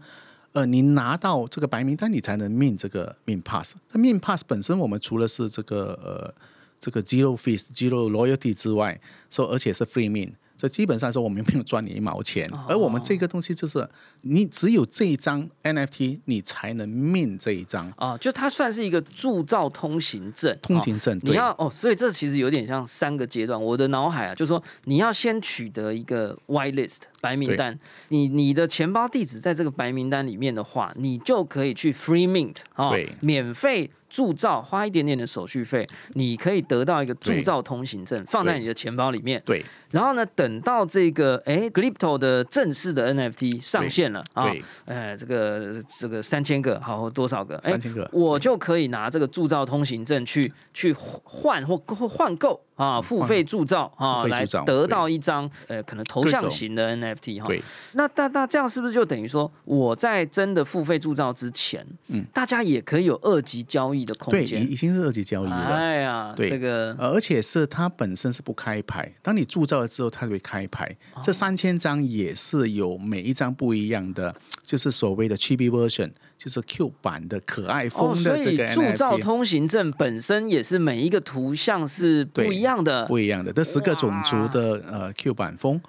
[0.54, 3.76] 呃，你拿到这个白名单，你才能 Min 这个 Min Pass。
[3.92, 6.34] 那 Min Pass 本身，我们除了是这个呃
[6.80, 10.34] 这个 Zero Fees、Zero Loyalty 之外，说而且是 Free Min。
[10.56, 13.89] 所以基本上说，我们没有赚你一毛钱，而我们这个东西就是，
[14.26, 21.20] 你只有这一张 NFT，你才能 min 这一张啊，就它算是一个铸造通行证，通行证。
[21.24, 23.62] 你要哦，所以这其实有点像三个阶段。
[23.62, 33.92] 我的脑海啊，就是说你要先取得一个 white list 白名单，你你的钱包地址在这个白名单里面的话，你就可以去 free mint 啊、哦，免费。
[34.10, 39.42] 铸造花一点点的手续费，你可以得到一个铸造通行证，放在你的钱包里面。
[39.44, 39.66] 对。
[39.90, 44.49] 然后呢，等到这个哎，Crypto 的正式的 NFT 上线了啊，
[44.86, 47.60] 呃，这个这个三千个，好多少个？
[47.63, 57.49] 三千个，我就可以拿这个铸造通行证去去换或或换购啊，付费铸造啊，来得到一张呃可能头像型的 NFT 哈。
[57.93, 64.62] 那那那这样是不是就等于说我在真的付费铸造之前，嗯，大家也可以有二级交易的空间？
[64.62, 65.56] 对，已经是二级交易了。
[65.56, 70.95] 哎呀，对这个，而且是它本身是不开牌，当你铸造了之后，它会开牌。
[71.21, 74.34] 这三千张也是有每一张不一样的，
[74.66, 78.72] 就是所谓的 Chibi version，就是 Q 版的可爱风的这个、哦。
[78.72, 83.54] 所以铸造通行证本身也是每一个图像是不一样的，不一样的。
[83.54, 85.80] 这十个种族的呃 Q 版风，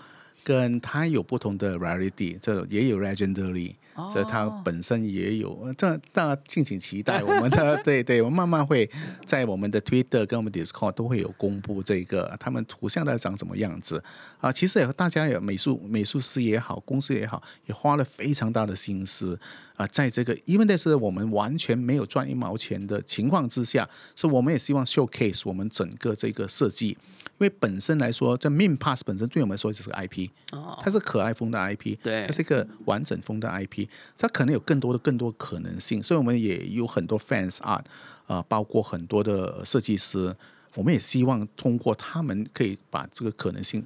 [0.45, 3.75] 跟它有不同的 rarity，这也有 legendary。
[4.11, 8.91] 所以它本身也有，这大家敬请期待 我们的，对对，我们慢慢会
[9.25, 14.03] 在我们的 Twitter 跟我们 Discord 都会有公布这个他们图像在长什么样子
[14.41, 14.51] 啊。
[14.51, 19.39] 其实也大家也美术美术师也好，公司也好，也花了非常大的心思
[19.77, 26.97] 啊，在这个因为那是我们完全没有赚一毛钱的情况之下，所以我们也希望 showcase 我们整个这个设计。
[27.39, 37.83] 因为本身来说，这 Min Pass 本身对我们来说就是个 IP，哦它是可爱风的 IP，对，它是一个完整风的 IP，它可能有更多的更多可能性，所以我们也有很多 fans art
[38.27, 40.35] 啊、呃，包括很多的设计师，
[40.77, 43.85] 我们也希望通过他们可以把这个可能性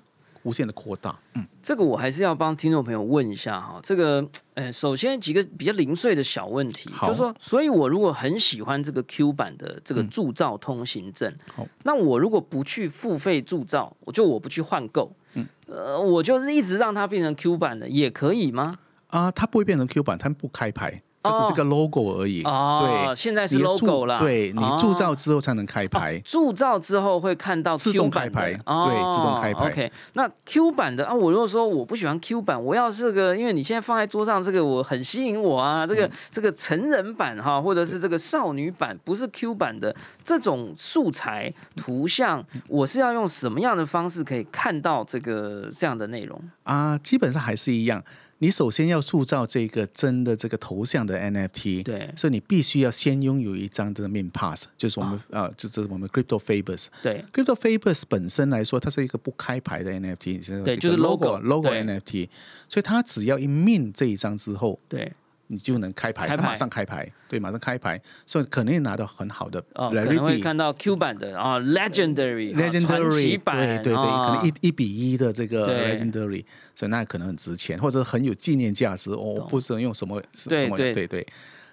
[0.48, 1.14] 无限的扩大。
[1.34, 18.78] 嗯，这个我还是要帮听众朋友问一下哈，这个呃，首先几个比较零碎的小问题，就是说，所以我如果很喜欢这个 Q 版的这个铸造通行证，好，那我如果不去付费铸造，我就我不去换购，嗯，呃，我就是一直让它变成 Q 版的，也可以吗？
[19.08, 21.02] 啊、它不会变成 Q 版，它不开牌。
[21.22, 22.42] 它只是个 logo 而已。
[22.44, 24.18] 哦，对，现在是 logo 了。
[24.18, 26.18] 对你铸造之后才能开牌。
[26.24, 29.68] 铸造之后会看到自动开牌，对，自动开牌。
[29.68, 46.96] OK，那 Q 版的啊，我如果说我不喜欢 Q 版，我要是个，因为你现在放在桌上这个我很吸引我啊，这个这个成人版哈，或者是这个少女版，不是 Q 版的这种素材图像，我是要用什么样的方式可以看到这个这样的内容啊？
[46.98, 48.02] 基本上还是一样。
[48.38, 56.86] 你首先要塑造这个真的这个头像的 NFT，对，所以你必须要先拥有一张这个 Min Pass，就是我们啊、呃，就是我们 Crypto Fabers。
[57.02, 62.28] 对，Crypto Fabers 本身来说，它是一个不开牌的 NFT，对，就是 logo logo NFT，
[62.68, 65.12] 所以它只要一 Min 这一张之后，对。
[65.48, 66.42] 你就能开牌，开牌。
[66.42, 75.96] 马上开牌，对，马上开牌，所以可能拿到很好的哦，可能会看到 Q 版的啊，Legendary 传奇 Legendary 版，对对对，啊可能一一比一的这个对。
[75.96, 79.10] Legendary，所以那可能很值钱，或者很有纪念价值。
[79.10, 81.06] 哦，不知道用什么什么对对对。
[81.06, 81.26] 对。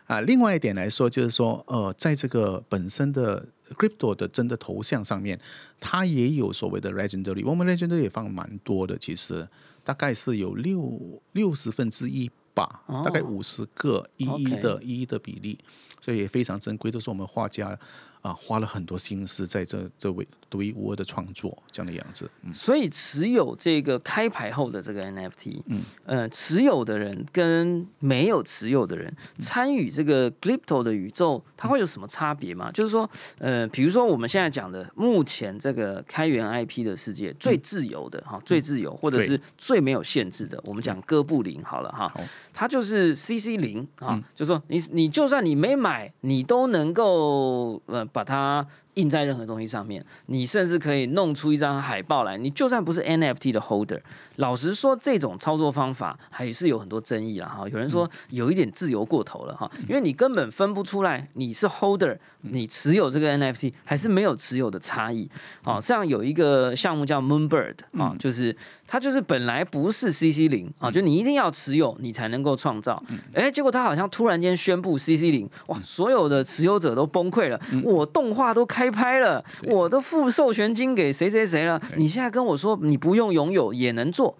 [0.06, 0.22] 啊。
[0.22, 3.46] 另外一点来说，就是说呃，在这个本身的
[3.78, 5.38] Crypto 的真的头像上面，
[5.80, 9.46] 它也有所谓的 Legendary，我们 Legendary 也放蛮多的，其实
[9.84, 12.32] 大概是有六六十分之一。
[12.56, 15.60] 大概五十个一一的一一的比例，
[16.00, 17.78] 所以也非常珍贵，都是我们画家
[18.22, 22.30] 啊花了很多心思在这这位独一无二的创作这样的样子。
[22.44, 32.72] 嗯，所以持有这个开牌后的这个 NFT，嗯，呃，持有的人跟没有持有的人参与这个 Glypto 的宇宙，它会有什么差别吗？
[32.72, 42.08] 就是说，呃，比如说我们现在讲的，目前这个开源 IP 的世界最自由的哈，最自由或者是最没有限制的，我们讲哥布林好了哈。
[42.08, 42.22] 好，
[42.56, 48.66] 它就是 CC 零啊，就是说你你就算你没买，你都能够呃把它。
[48.96, 52.38] 印在任何东西上面，你甚至可以弄出一张海报来。
[52.38, 54.00] 你就算不是 NFT 的 holder，
[54.38, 57.68] 老实说，这种操作方法还是有很多争议了哈。
[57.68, 62.18] 有人说有一点自由过头了哈，因为你根本分不出来你是 holder，
[62.50, 65.30] 你持有这个 NFT 还是没有持有的差异。
[65.66, 68.56] 哦，像有一个项目叫 Moonbird 啊，就是
[68.88, 73.04] 它就是本来不是 CC 零啊，就你一定要持有你才能够创造。
[73.34, 78.86] 哎，结果它好像突然间宣布 CC 零，哇，所有的持有者都崩溃了，我动画都开。
[78.86, 84.38] 开拍了，我都付授权金给谁谁谁了，你现在跟我说你不用拥有也能做。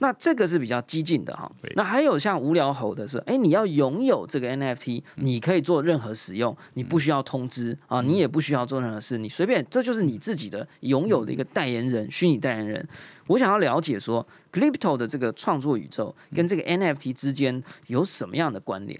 [0.00, 1.50] 那这个是比较激进的哈。
[1.76, 12.86] 那还有像无聊猴的是，哎，你要拥有这个 NFT，你可以做任何使用，你不需要通知啊，你也不需要做任何事，你随便，这就是你自己的拥有的一个代言人，虚拟代言人。
[13.26, 18.98] 我想要了解说，Crypto 的这个创作宇宙跟这个 NFT 之间有什么样的关联？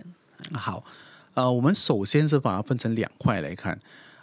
[0.53, 0.85] 好，
[1.35, 3.79] 呃，我们首先是把它分成两块来看。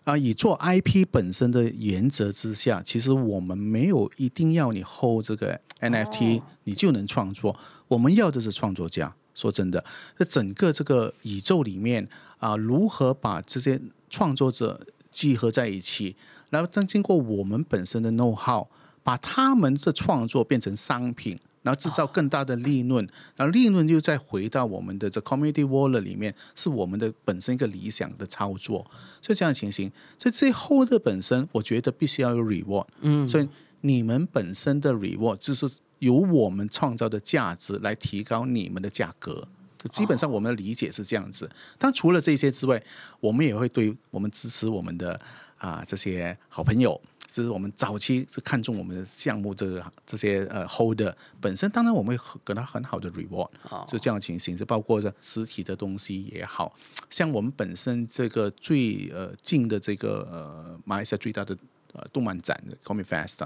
[0.07, 7.53] 啊，以做 IP 本身的原则之下，其实我们没有一定要你 hold 这个 NFT，你就能创作。
[7.89, 9.13] 我们要的是创作家。
[9.35, 9.83] 说真的，
[10.15, 12.07] 在整个这个宇宙里面
[12.39, 13.79] 啊，如何把这些
[14.09, 14.79] 创作者
[15.11, 16.15] 集合在一起，
[16.49, 18.65] 然后再经过我们本身的 know how，
[19.03, 21.37] 把他们的创作变成商品。
[21.67, 23.05] 然后制造更大的利润，
[23.35, 28.89] 然后利润又再回到我们的这 community wallet 里面，是我们的本身一个理想的操作。
[29.21, 32.87] 所以这样的情形，所以最后的本身，我觉得必须要有 reward。
[33.01, 33.45] 嗯，所以
[33.81, 39.45] 你们本身的 reward 就是由我们创造的价值来提高你们的价格。
[39.91, 41.49] 基本上我们的理解是这样子。
[41.77, 42.81] 但除了这些之外，
[43.19, 45.19] 我们也会对我们支持我们的
[45.57, 46.99] 啊这些好朋友。
[47.27, 53.49] 是我们早期是看中我们的项目，这个这些呃 holder 本身，当然我们会给他很好的 reward，
[53.87, 56.73] 就这样的情形，就包括这实体的东西也好
[57.09, 61.55] 像我们本身这个最呃近的这个呃马来西亚最大的
[61.97, 63.45] 呃动漫展的 Comic Fest。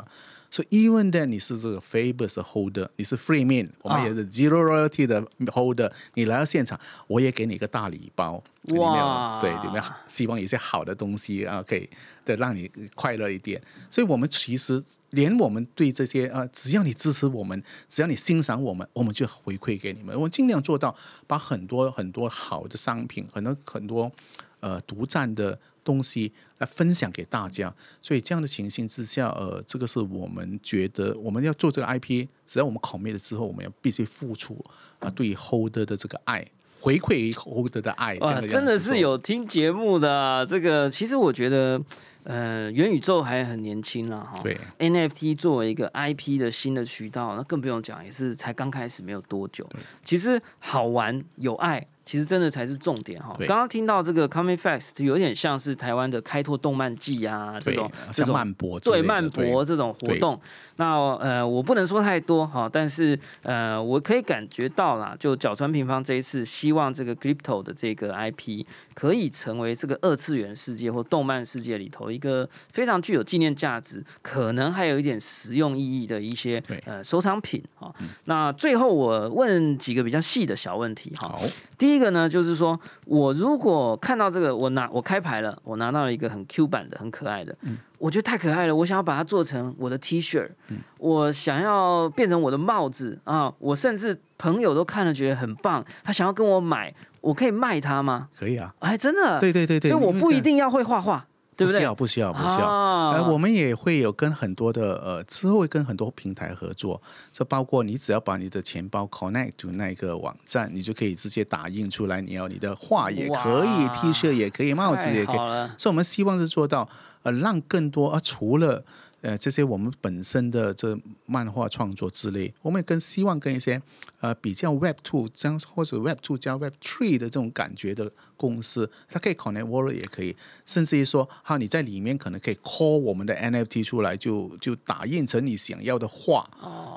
[0.53, 6.77] 所以，even then 你是这个 Fabers holder，你是 Free Man，我们也是 Zero Royalty 的 holder，你来到现场，
[7.07, 11.89] 我也给你一个大礼包，哇，对，里面希望有些好的东西啊，可以
[12.25, 13.61] 再让你快乐一点。
[13.89, 20.93] 所以我们其实连我们对这些啊，只要你支持我们，只要你欣赏我们，我们就回馈给你们，我们尽量做到
[21.25, 24.11] 把很多很多好的商品，很多很多
[24.59, 25.57] 呃独占的。
[25.83, 34.63] 东西来分享给大家，所以这样的情形之下，呃，这个是我们觉得我们要做这个 IP，只要我们考灭了之后，我们要必须付出
[34.99, 36.45] 啊，对 Holder 的这个爱，
[36.79, 38.15] 回馈 Holder 的爱。
[38.17, 41.81] 哇，真的是有听节目的这个，其实我觉得，
[42.23, 44.35] 呃，元宇宙还很年轻了哈。
[44.43, 49.67] 对，NFT 作为一个 IP 的新的渠道，那更不用讲，也是才刚开始没有多久。
[50.05, 51.87] 其实好玩有爱。
[52.11, 53.33] 其实真的才是重点哈。
[53.47, 60.37] 刚刚听到这个 Coming Fast 有点像是台湾的开拓动漫季啊，这种这种漫博对漫博这种活动。
[60.81, 68.65] 那呃，我不能说太多哈，但是呃，我可以感觉到啦，就角川平方这一次希望这个 Crypto 的这个 IP
[68.95, 77.93] 可以成为这个二次元世界或动漫世界里头一个非常具有纪念价值，可能还有一点实用意义的一些呃收藏品哈。
[78.25, 81.39] 那最后我问几个比较细的小问题哈。
[81.77, 87.55] 第一个呢，就是说我如果看到这个，我拿我开牌了，我拿到了一个很 Q 版的、很可爱的，
[88.01, 90.49] 我觉得太可爱了，我想要把它做成我的 T 恤，
[90.97, 96.91] 我想要变成我的帽子啊，我甚至朋友都看了觉得很棒，他想要跟我买，
[97.21, 98.29] 我可以卖它吗？
[98.35, 101.27] 可以啊，哎，真的，对对对对，所以我不一定要会画画。
[101.57, 101.79] 对不对？
[101.79, 102.67] 不需要，不需要，不需要。
[103.11, 106.99] 呃，我们也会有跟很多的呃，之后会跟很多平台合作，
[107.31, 112.19] 这包括你只要把你的钱包 connect to 那个网站，你就可以直接打印出来。
[112.19, 115.35] 你要你的画也可以，T 恤也可以，帽子也可以。
[115.77, 116.87] 所以，我们希望是做到
[117.23, 118.83] 呃，让更多啊，除了。
[119.23, 120.97] 呃，这些我们本身的这
[121.27, 123.79] 漫画创作之类，我们也更希望跟一些
[124.19, 133.83] 呃比较 Web Two 这样或者 Web Two 加 Web Three 的这种感觉的公司，它可以 Connect Wallet 也可以，甚至于说，哈，你在里面可能可以 Call 我们的 NFT
[133.83, 136.49] 出来，就就打印成你想要的画，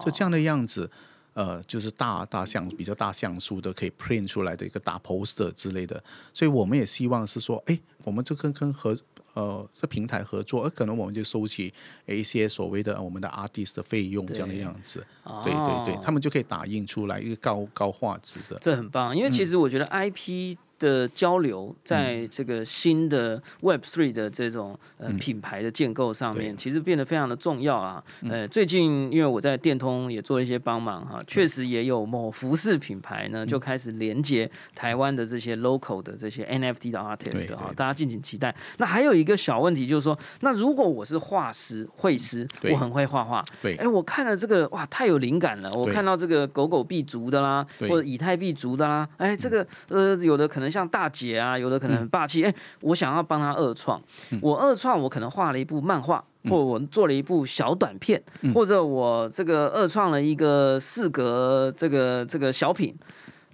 [0.02, 0.90] 就这样的样子，
[1.34, 6.02] 呃，就是大大像比较大像素的可以 Print 出来的一个大 Poster 之类的，
[6.32, 8.98] 所以我们也希望是说，哎，我们这跟跟合。
[9.34, 11.72] 呃，这平台合作，而可能我们就收起
[12.06, 15.04] 一些所谓的我们的 artist 的费用这样的样子，
[15.44, 15.52] 对。
[15.52, 20.56] 对对，他们就可以打印出来一个高高画质的，这很棒，因为其实我觉得 IP。
[20.78, 28.02] 的交流，在这个新的 Web Three 的这种呃品牌的建构上面，其实变得非常的重要啊。
[28.28, 38.54] 呃，最近因为我在电通也做一些帮忙哈，确实也有某服饰品牌呢就开始连接台湾的这些 local 的这些 NFT 的 artist 啊，大家敬请期待。
[38.78, 45.70] 那还有一个小问题就是说，那如果我是画师、绘师，我很会画画，对，哎，我看了这个哇，太有灵感了。
[45.72, 50.64] 我看到这个狗狗币族的啦，或者以太币族的啦，哎，这个呃，有的可能。
[50.74, 52.44] 像大姐啊，有的可能很霸气。
[52.44, 54.02] 哎，我想要帮他二创，
[54.40, 58.20] 我二创，我可能画了一部漫画，或我做了一部小短片，
[58.52, 62.94] 或者我这个二创了一个四格这个这个小品。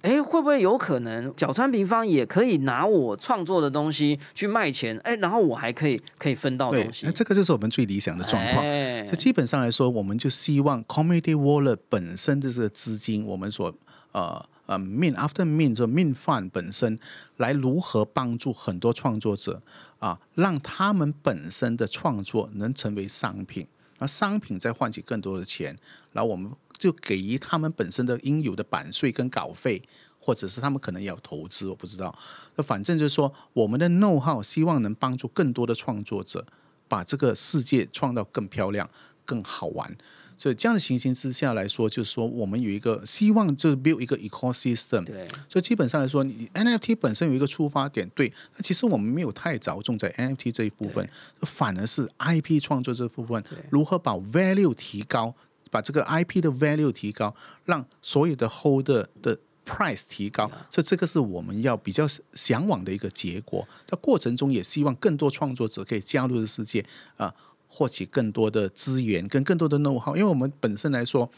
[0.03, 4.99] 哎，会不会有可能角川平方也可以拿我创作的东西去卖钱？
[5.05, 7.13] 哎，然后我还可以可以分到东，西那。
[7.13, 8.65] 这个就是我们最理想的状况。
[8.65, 13.71] 哎就基本上来说，我们就希望 Comedy Wallet 本身的这个资金，我们所
[14.13, 16.97] 呃呃，mean after min 就 min fun 本身
[17.39, 19.61] 来如何帮助很多创作者
[19.99, 23.67] 啊，让他们本身的创作能成为商品，
[23.99, 25.77] 而商品再换取更多的钱，
[26.13, 26.49] 然后我们
[26.79, 29.83] 就给予他们本身的应有的版税跟稿费。
[30.23, 32.15] 或者是他们可能要投资，我不知道。
[32.55, 36.45] 那反正就是说，我们的 know how 希望能帮助更多的创作者
[36.87, 38.89] 把这个世界创造更漂亮、
[39.25, 39.97] 更好玩。
[40.41, 45.05] 所以这样的情形之下来说，就是说我们有一个希望，就是 build 一个 ecosystem。
[45.05, 48.33] 对，所以基本上来说，你 NFT 本身有一个出发点，对。
[48.57, 51.07] 那其实我们没有太着重在 NFT 这一部分，
[51.43, 55.35] 反而是 IP 创作这部分如何把 value 提高，
[55.71, 57.37] 把这个 IP 的 value 提高，
[57.67, 63.69] 让所有的 holder 的 price 提高，这这个是我们要比较向往的一个结果。
[63.87, 66.83] 在过程中，也希望更多创作者可以加入这世界
[67.19, 67.33] 啊、
[67.73, 70.15] 获取更多的资源跟更多的 know how。
[70.17, 71.31] 因为我们本身来说，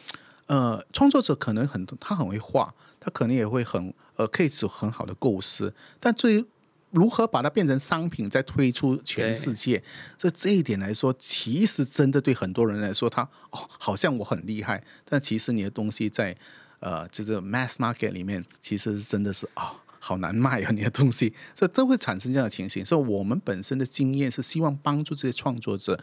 [0.47, 6.45] 呃，创作者可能很多，他很会画，他可能也会很呃，可以有很好的构思，但至于
[6.91, 9.83] 如何把它变成商品，再推出全世界，
[10.19, 16.37] 这这一点来说，其实真的对很多人来说，他哦，好像我很厉害，但其实你的东西在
[16.81, 19.77] 呃，就是 mass market 里面，其实是真的是哦。
[20.05, 20.73] 好难卖啊！
[20.73, 22.85] 你的东西，这都会产生这样的情形。
[22.85, 25.97] 所以，我们本身的经验是希望帮助这些创作者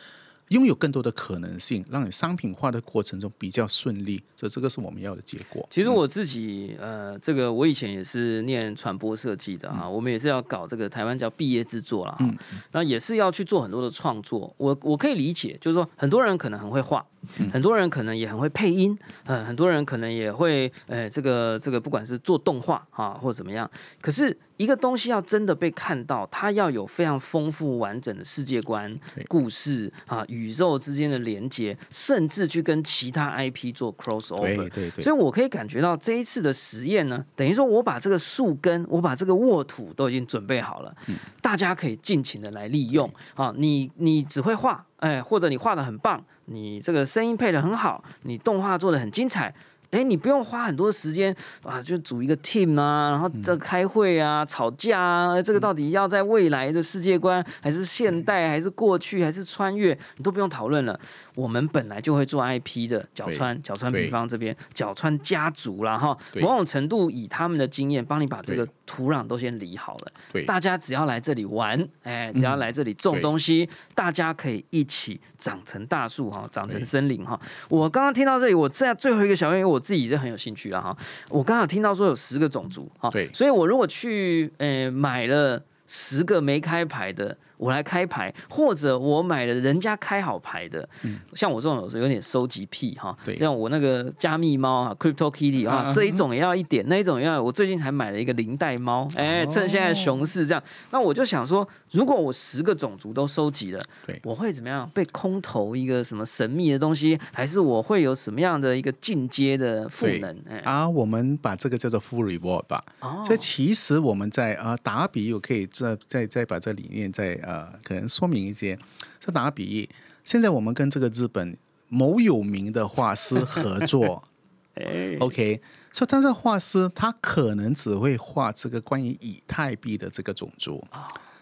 [0.49, 4.21] 拥有更多的可能性，让你商品化的过程中比较顺利。
[4.35, 5.67] 所以，这个是我们要的结果。
[5.69, 12.33] 其实我自己呃，这个我以前也是念传播设计的哈，我们也是要搞这个台湾叫毕业制作啦，哈，
[12.71, 14.53] 那也是要去做很多的创作。
[14.57, 17.05] 我我可以理解，就是说很多人可能很会画，
[17.51, 23.69] 很多人可能也很会配音，呃，很多人可能也会呃，这个这个不管是做动画啊或者怎么样，
[24.01, 28.93] 可是一个东西要真的被看到，它要有非常丰富完整的世界观、
[29.29, 34.41] 故事啊、宇宙之间的连接，甚至去跟其他 IP 做 crossover。
[34.41, 40.93] 对对对，所以我可以感觉到这一次的实验呢，等于说我把这个树根，我把这个沃土都已经准备好了，
[41.41, 43.53] 大家可以尽情的来利用啊。
[43.55, 49.55] 你你只会画，哎，或者你画的很棒，你这个声音配的很好，你动画做的很精彩。
[49.91, 60.99] 哎，你不用花很多时间啊，就组一个 team 啊，然后这开会啊、吵架啊，这个到底要在未来的世界观，还是现代，还是过去，还是穿越，你都不用讨论了。
[61.35, 70.11] 我们本来就会做 IP 的角川，角川对平方这边，角川家族啦哈，某种程度以他们的经验，帮你把这个土壤都先理好了。
[70.33, 70.43] 对。
[70.43, 77.39] 大家只要来这里玩，哎，只要来这里种东西，大家可以一起长成大树哈，长成森林哈。
[77.69, 80.95] 我刚刚听到这里，我在最后一个小愿，因为我自己是很有兴趣了哈。
[81.29, 87.37] 我刚刚有听到说有十个种族哈，对所以我如果去呃买了十个没开牌的。
[87.59, 90.87] 我来开牌，或者我买了人家开好牌的，
[91.33, 97.39] 像我这种有时候有点收集癖哈，像我那个加密猫啊，Crypto Kitty 啊，啊这一种也要一点，那一种也要。
[97.43, 104.89] 我最近才买了一个零代猫，哎，趁现在熊市这样，那我就想说，如果我十个种族都收集了，对我会怎么样？
[104.93, 110.37] 被空投一个什么神秘的东西，还是我会有什么样的一个进阶的赋能？
[110.49, 112.83] 哎，啊，我们把这个叫做 full reward 吧。
[112.99, 117.48] 哦所以其实我们在呃打比喻，我可以再再再把这理念再呃
[117.83, 118.77] 可能说明一些。
[119.19, 119.89] 这打个比喻，
[120.23, 124.27] 现在我们跟这个日本某有名的画师合作
[124.75, 130.83] 哎，，OK，所以但是画师他可能只会画这个关于以太币的这个种族。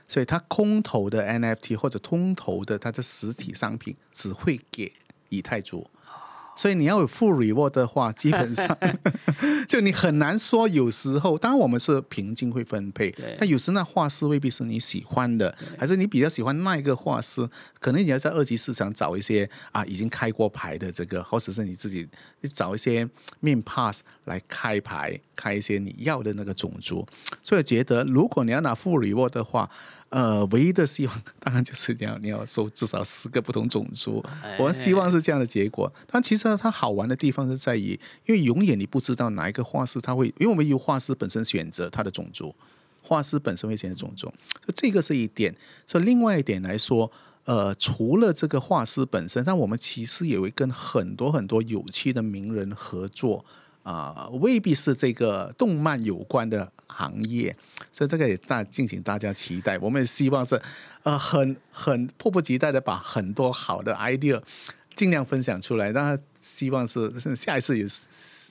[0.10, 4.90] 所以他空投的 NFT 或者通投的他的实体商品只会给
[5.28, 5.86] 以太族，
[6.58, 8.78] 所以你要有 full reward 的话，基本上
[9.70, 10.68] 就你很难说。
[10.68, 17.48] 有时候，当然我们是平均会分配，但有时那画师未必是你喜欢的，还是你比较喜欢那一个画师，
[17.80, 22.08] 可能你要在二级市场找一些啊已经开过牌的这个，或者是你自己
[22.42, 23.08] 你找一些
[23.40, 27.08] 面 pass 来开牌，开一些你要的那个种族。
[27.44, 29.70] 所以我觉得，如果你要拿 full reward 的话，
[30.10, 34.24] 呃，唯一的希望当然就是你要你要收至少十个不同种族，
[34.60, 35.92] 我希望是这样的结果。
[36.06, 42.56] 但其实它好玩的地方是在于，因为永远你不知道哪一个画师他会，因为我们由画师本身选择他的种族，
[43.02, 45.56] 画师本身会选择种族，所以这个是一点。
[45.86, 47.12] 所以另外一点来说。
[47.48, 53.46] 呃，除了这个画师本身，但我们其实也会跟很多很多有趣的名人合作
[53.88, 57.56] 啊、未必是这个动漫有关的行业，
[57.90, 59.80] 所以这个也大敬请大家期待。
[59.80, 60.62] 我们也希望是
[61.04, 64.42] 呃很很迫不及待的把很多好的 idea
[64.94, 67.88] 尽量分享出来，那希望是下一次有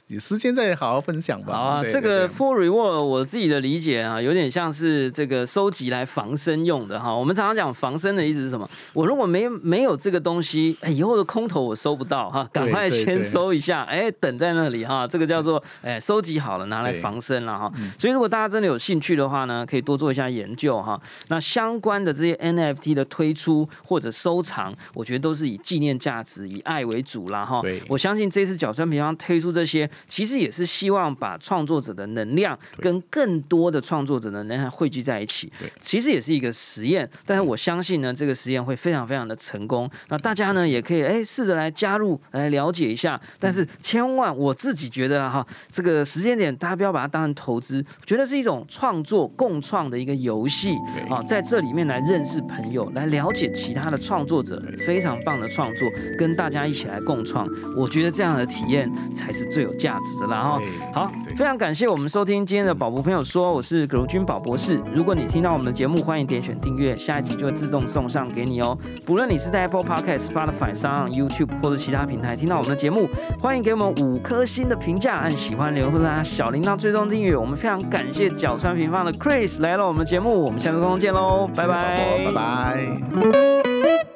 [0.08, 1.52] 有时间再好好分享吧。
[1.52, 7.12] 好啊，对这个 full reward 我自己的理解啊，有点像是这个收集来防身用的哈。
[7.12, 8.68] 我们常常讲防身的意思是什么？
[8.92, 17.72] 我如果没没有这个东西，哎，以后的空投我收不到哈，赶快先收一下，哎，等在那里哈，这个叫做哎收集好了拿来防身了哈。
[17.98, 21.00] 所以如果大家真的有兴趣的话呢，可以多做一下研究哈。
[21.26, 27.60] 那相关的这些 NFT 的推出或者收藏，我觉得都是以纪念价值、以爱为主啦哈。
[27.88, 35.70] 我相信这次角川平方推出这些，其实也是希望把创作者的能量跟更多的创作者的能量汇聚在一起对。
[35.80, 39.90] 其实也是一个实验，但是我相信呢，这个实验会非常非常的成功。
[40.08, 51.14] 那大家呢也可以哎试着来加入来了解一下，但是千万我自己觉得啊哈，这个时间点大家不要把它当成投资，觉得是一种创作共创的一个游戏对。
[51.14, 55.88] 啊，在这里面来认识朋友，来了解其他的创作者，非常棒的创作，
[56.18, 60.58] 跟大家一起来共创，我觉得这样的体验才是最有价值的啦哈。
[60.58, 64.80] 对好，非常感谢我们收听今天的宝博朋友说，我是葛如君宝博士。
[64.94, 68.76] 如果你听到我们的节目，欢迎点选订阅，下一集就会自动送上给你哦。
[69.04, 73.08] 不论你是在 Apple Podcast、Spotify 上、YouTube 或者其他平台听到我们的节目，
[73.40, 77.36] 欢迎给我们五颗星的评价，按喜欢留言或者按小铃铛追踪订阅。
[77.36, 84.15] 我们非常感谢角川平方的 Chris 来了我们的节目，我们下次空中见喽，拜拜，拜拜。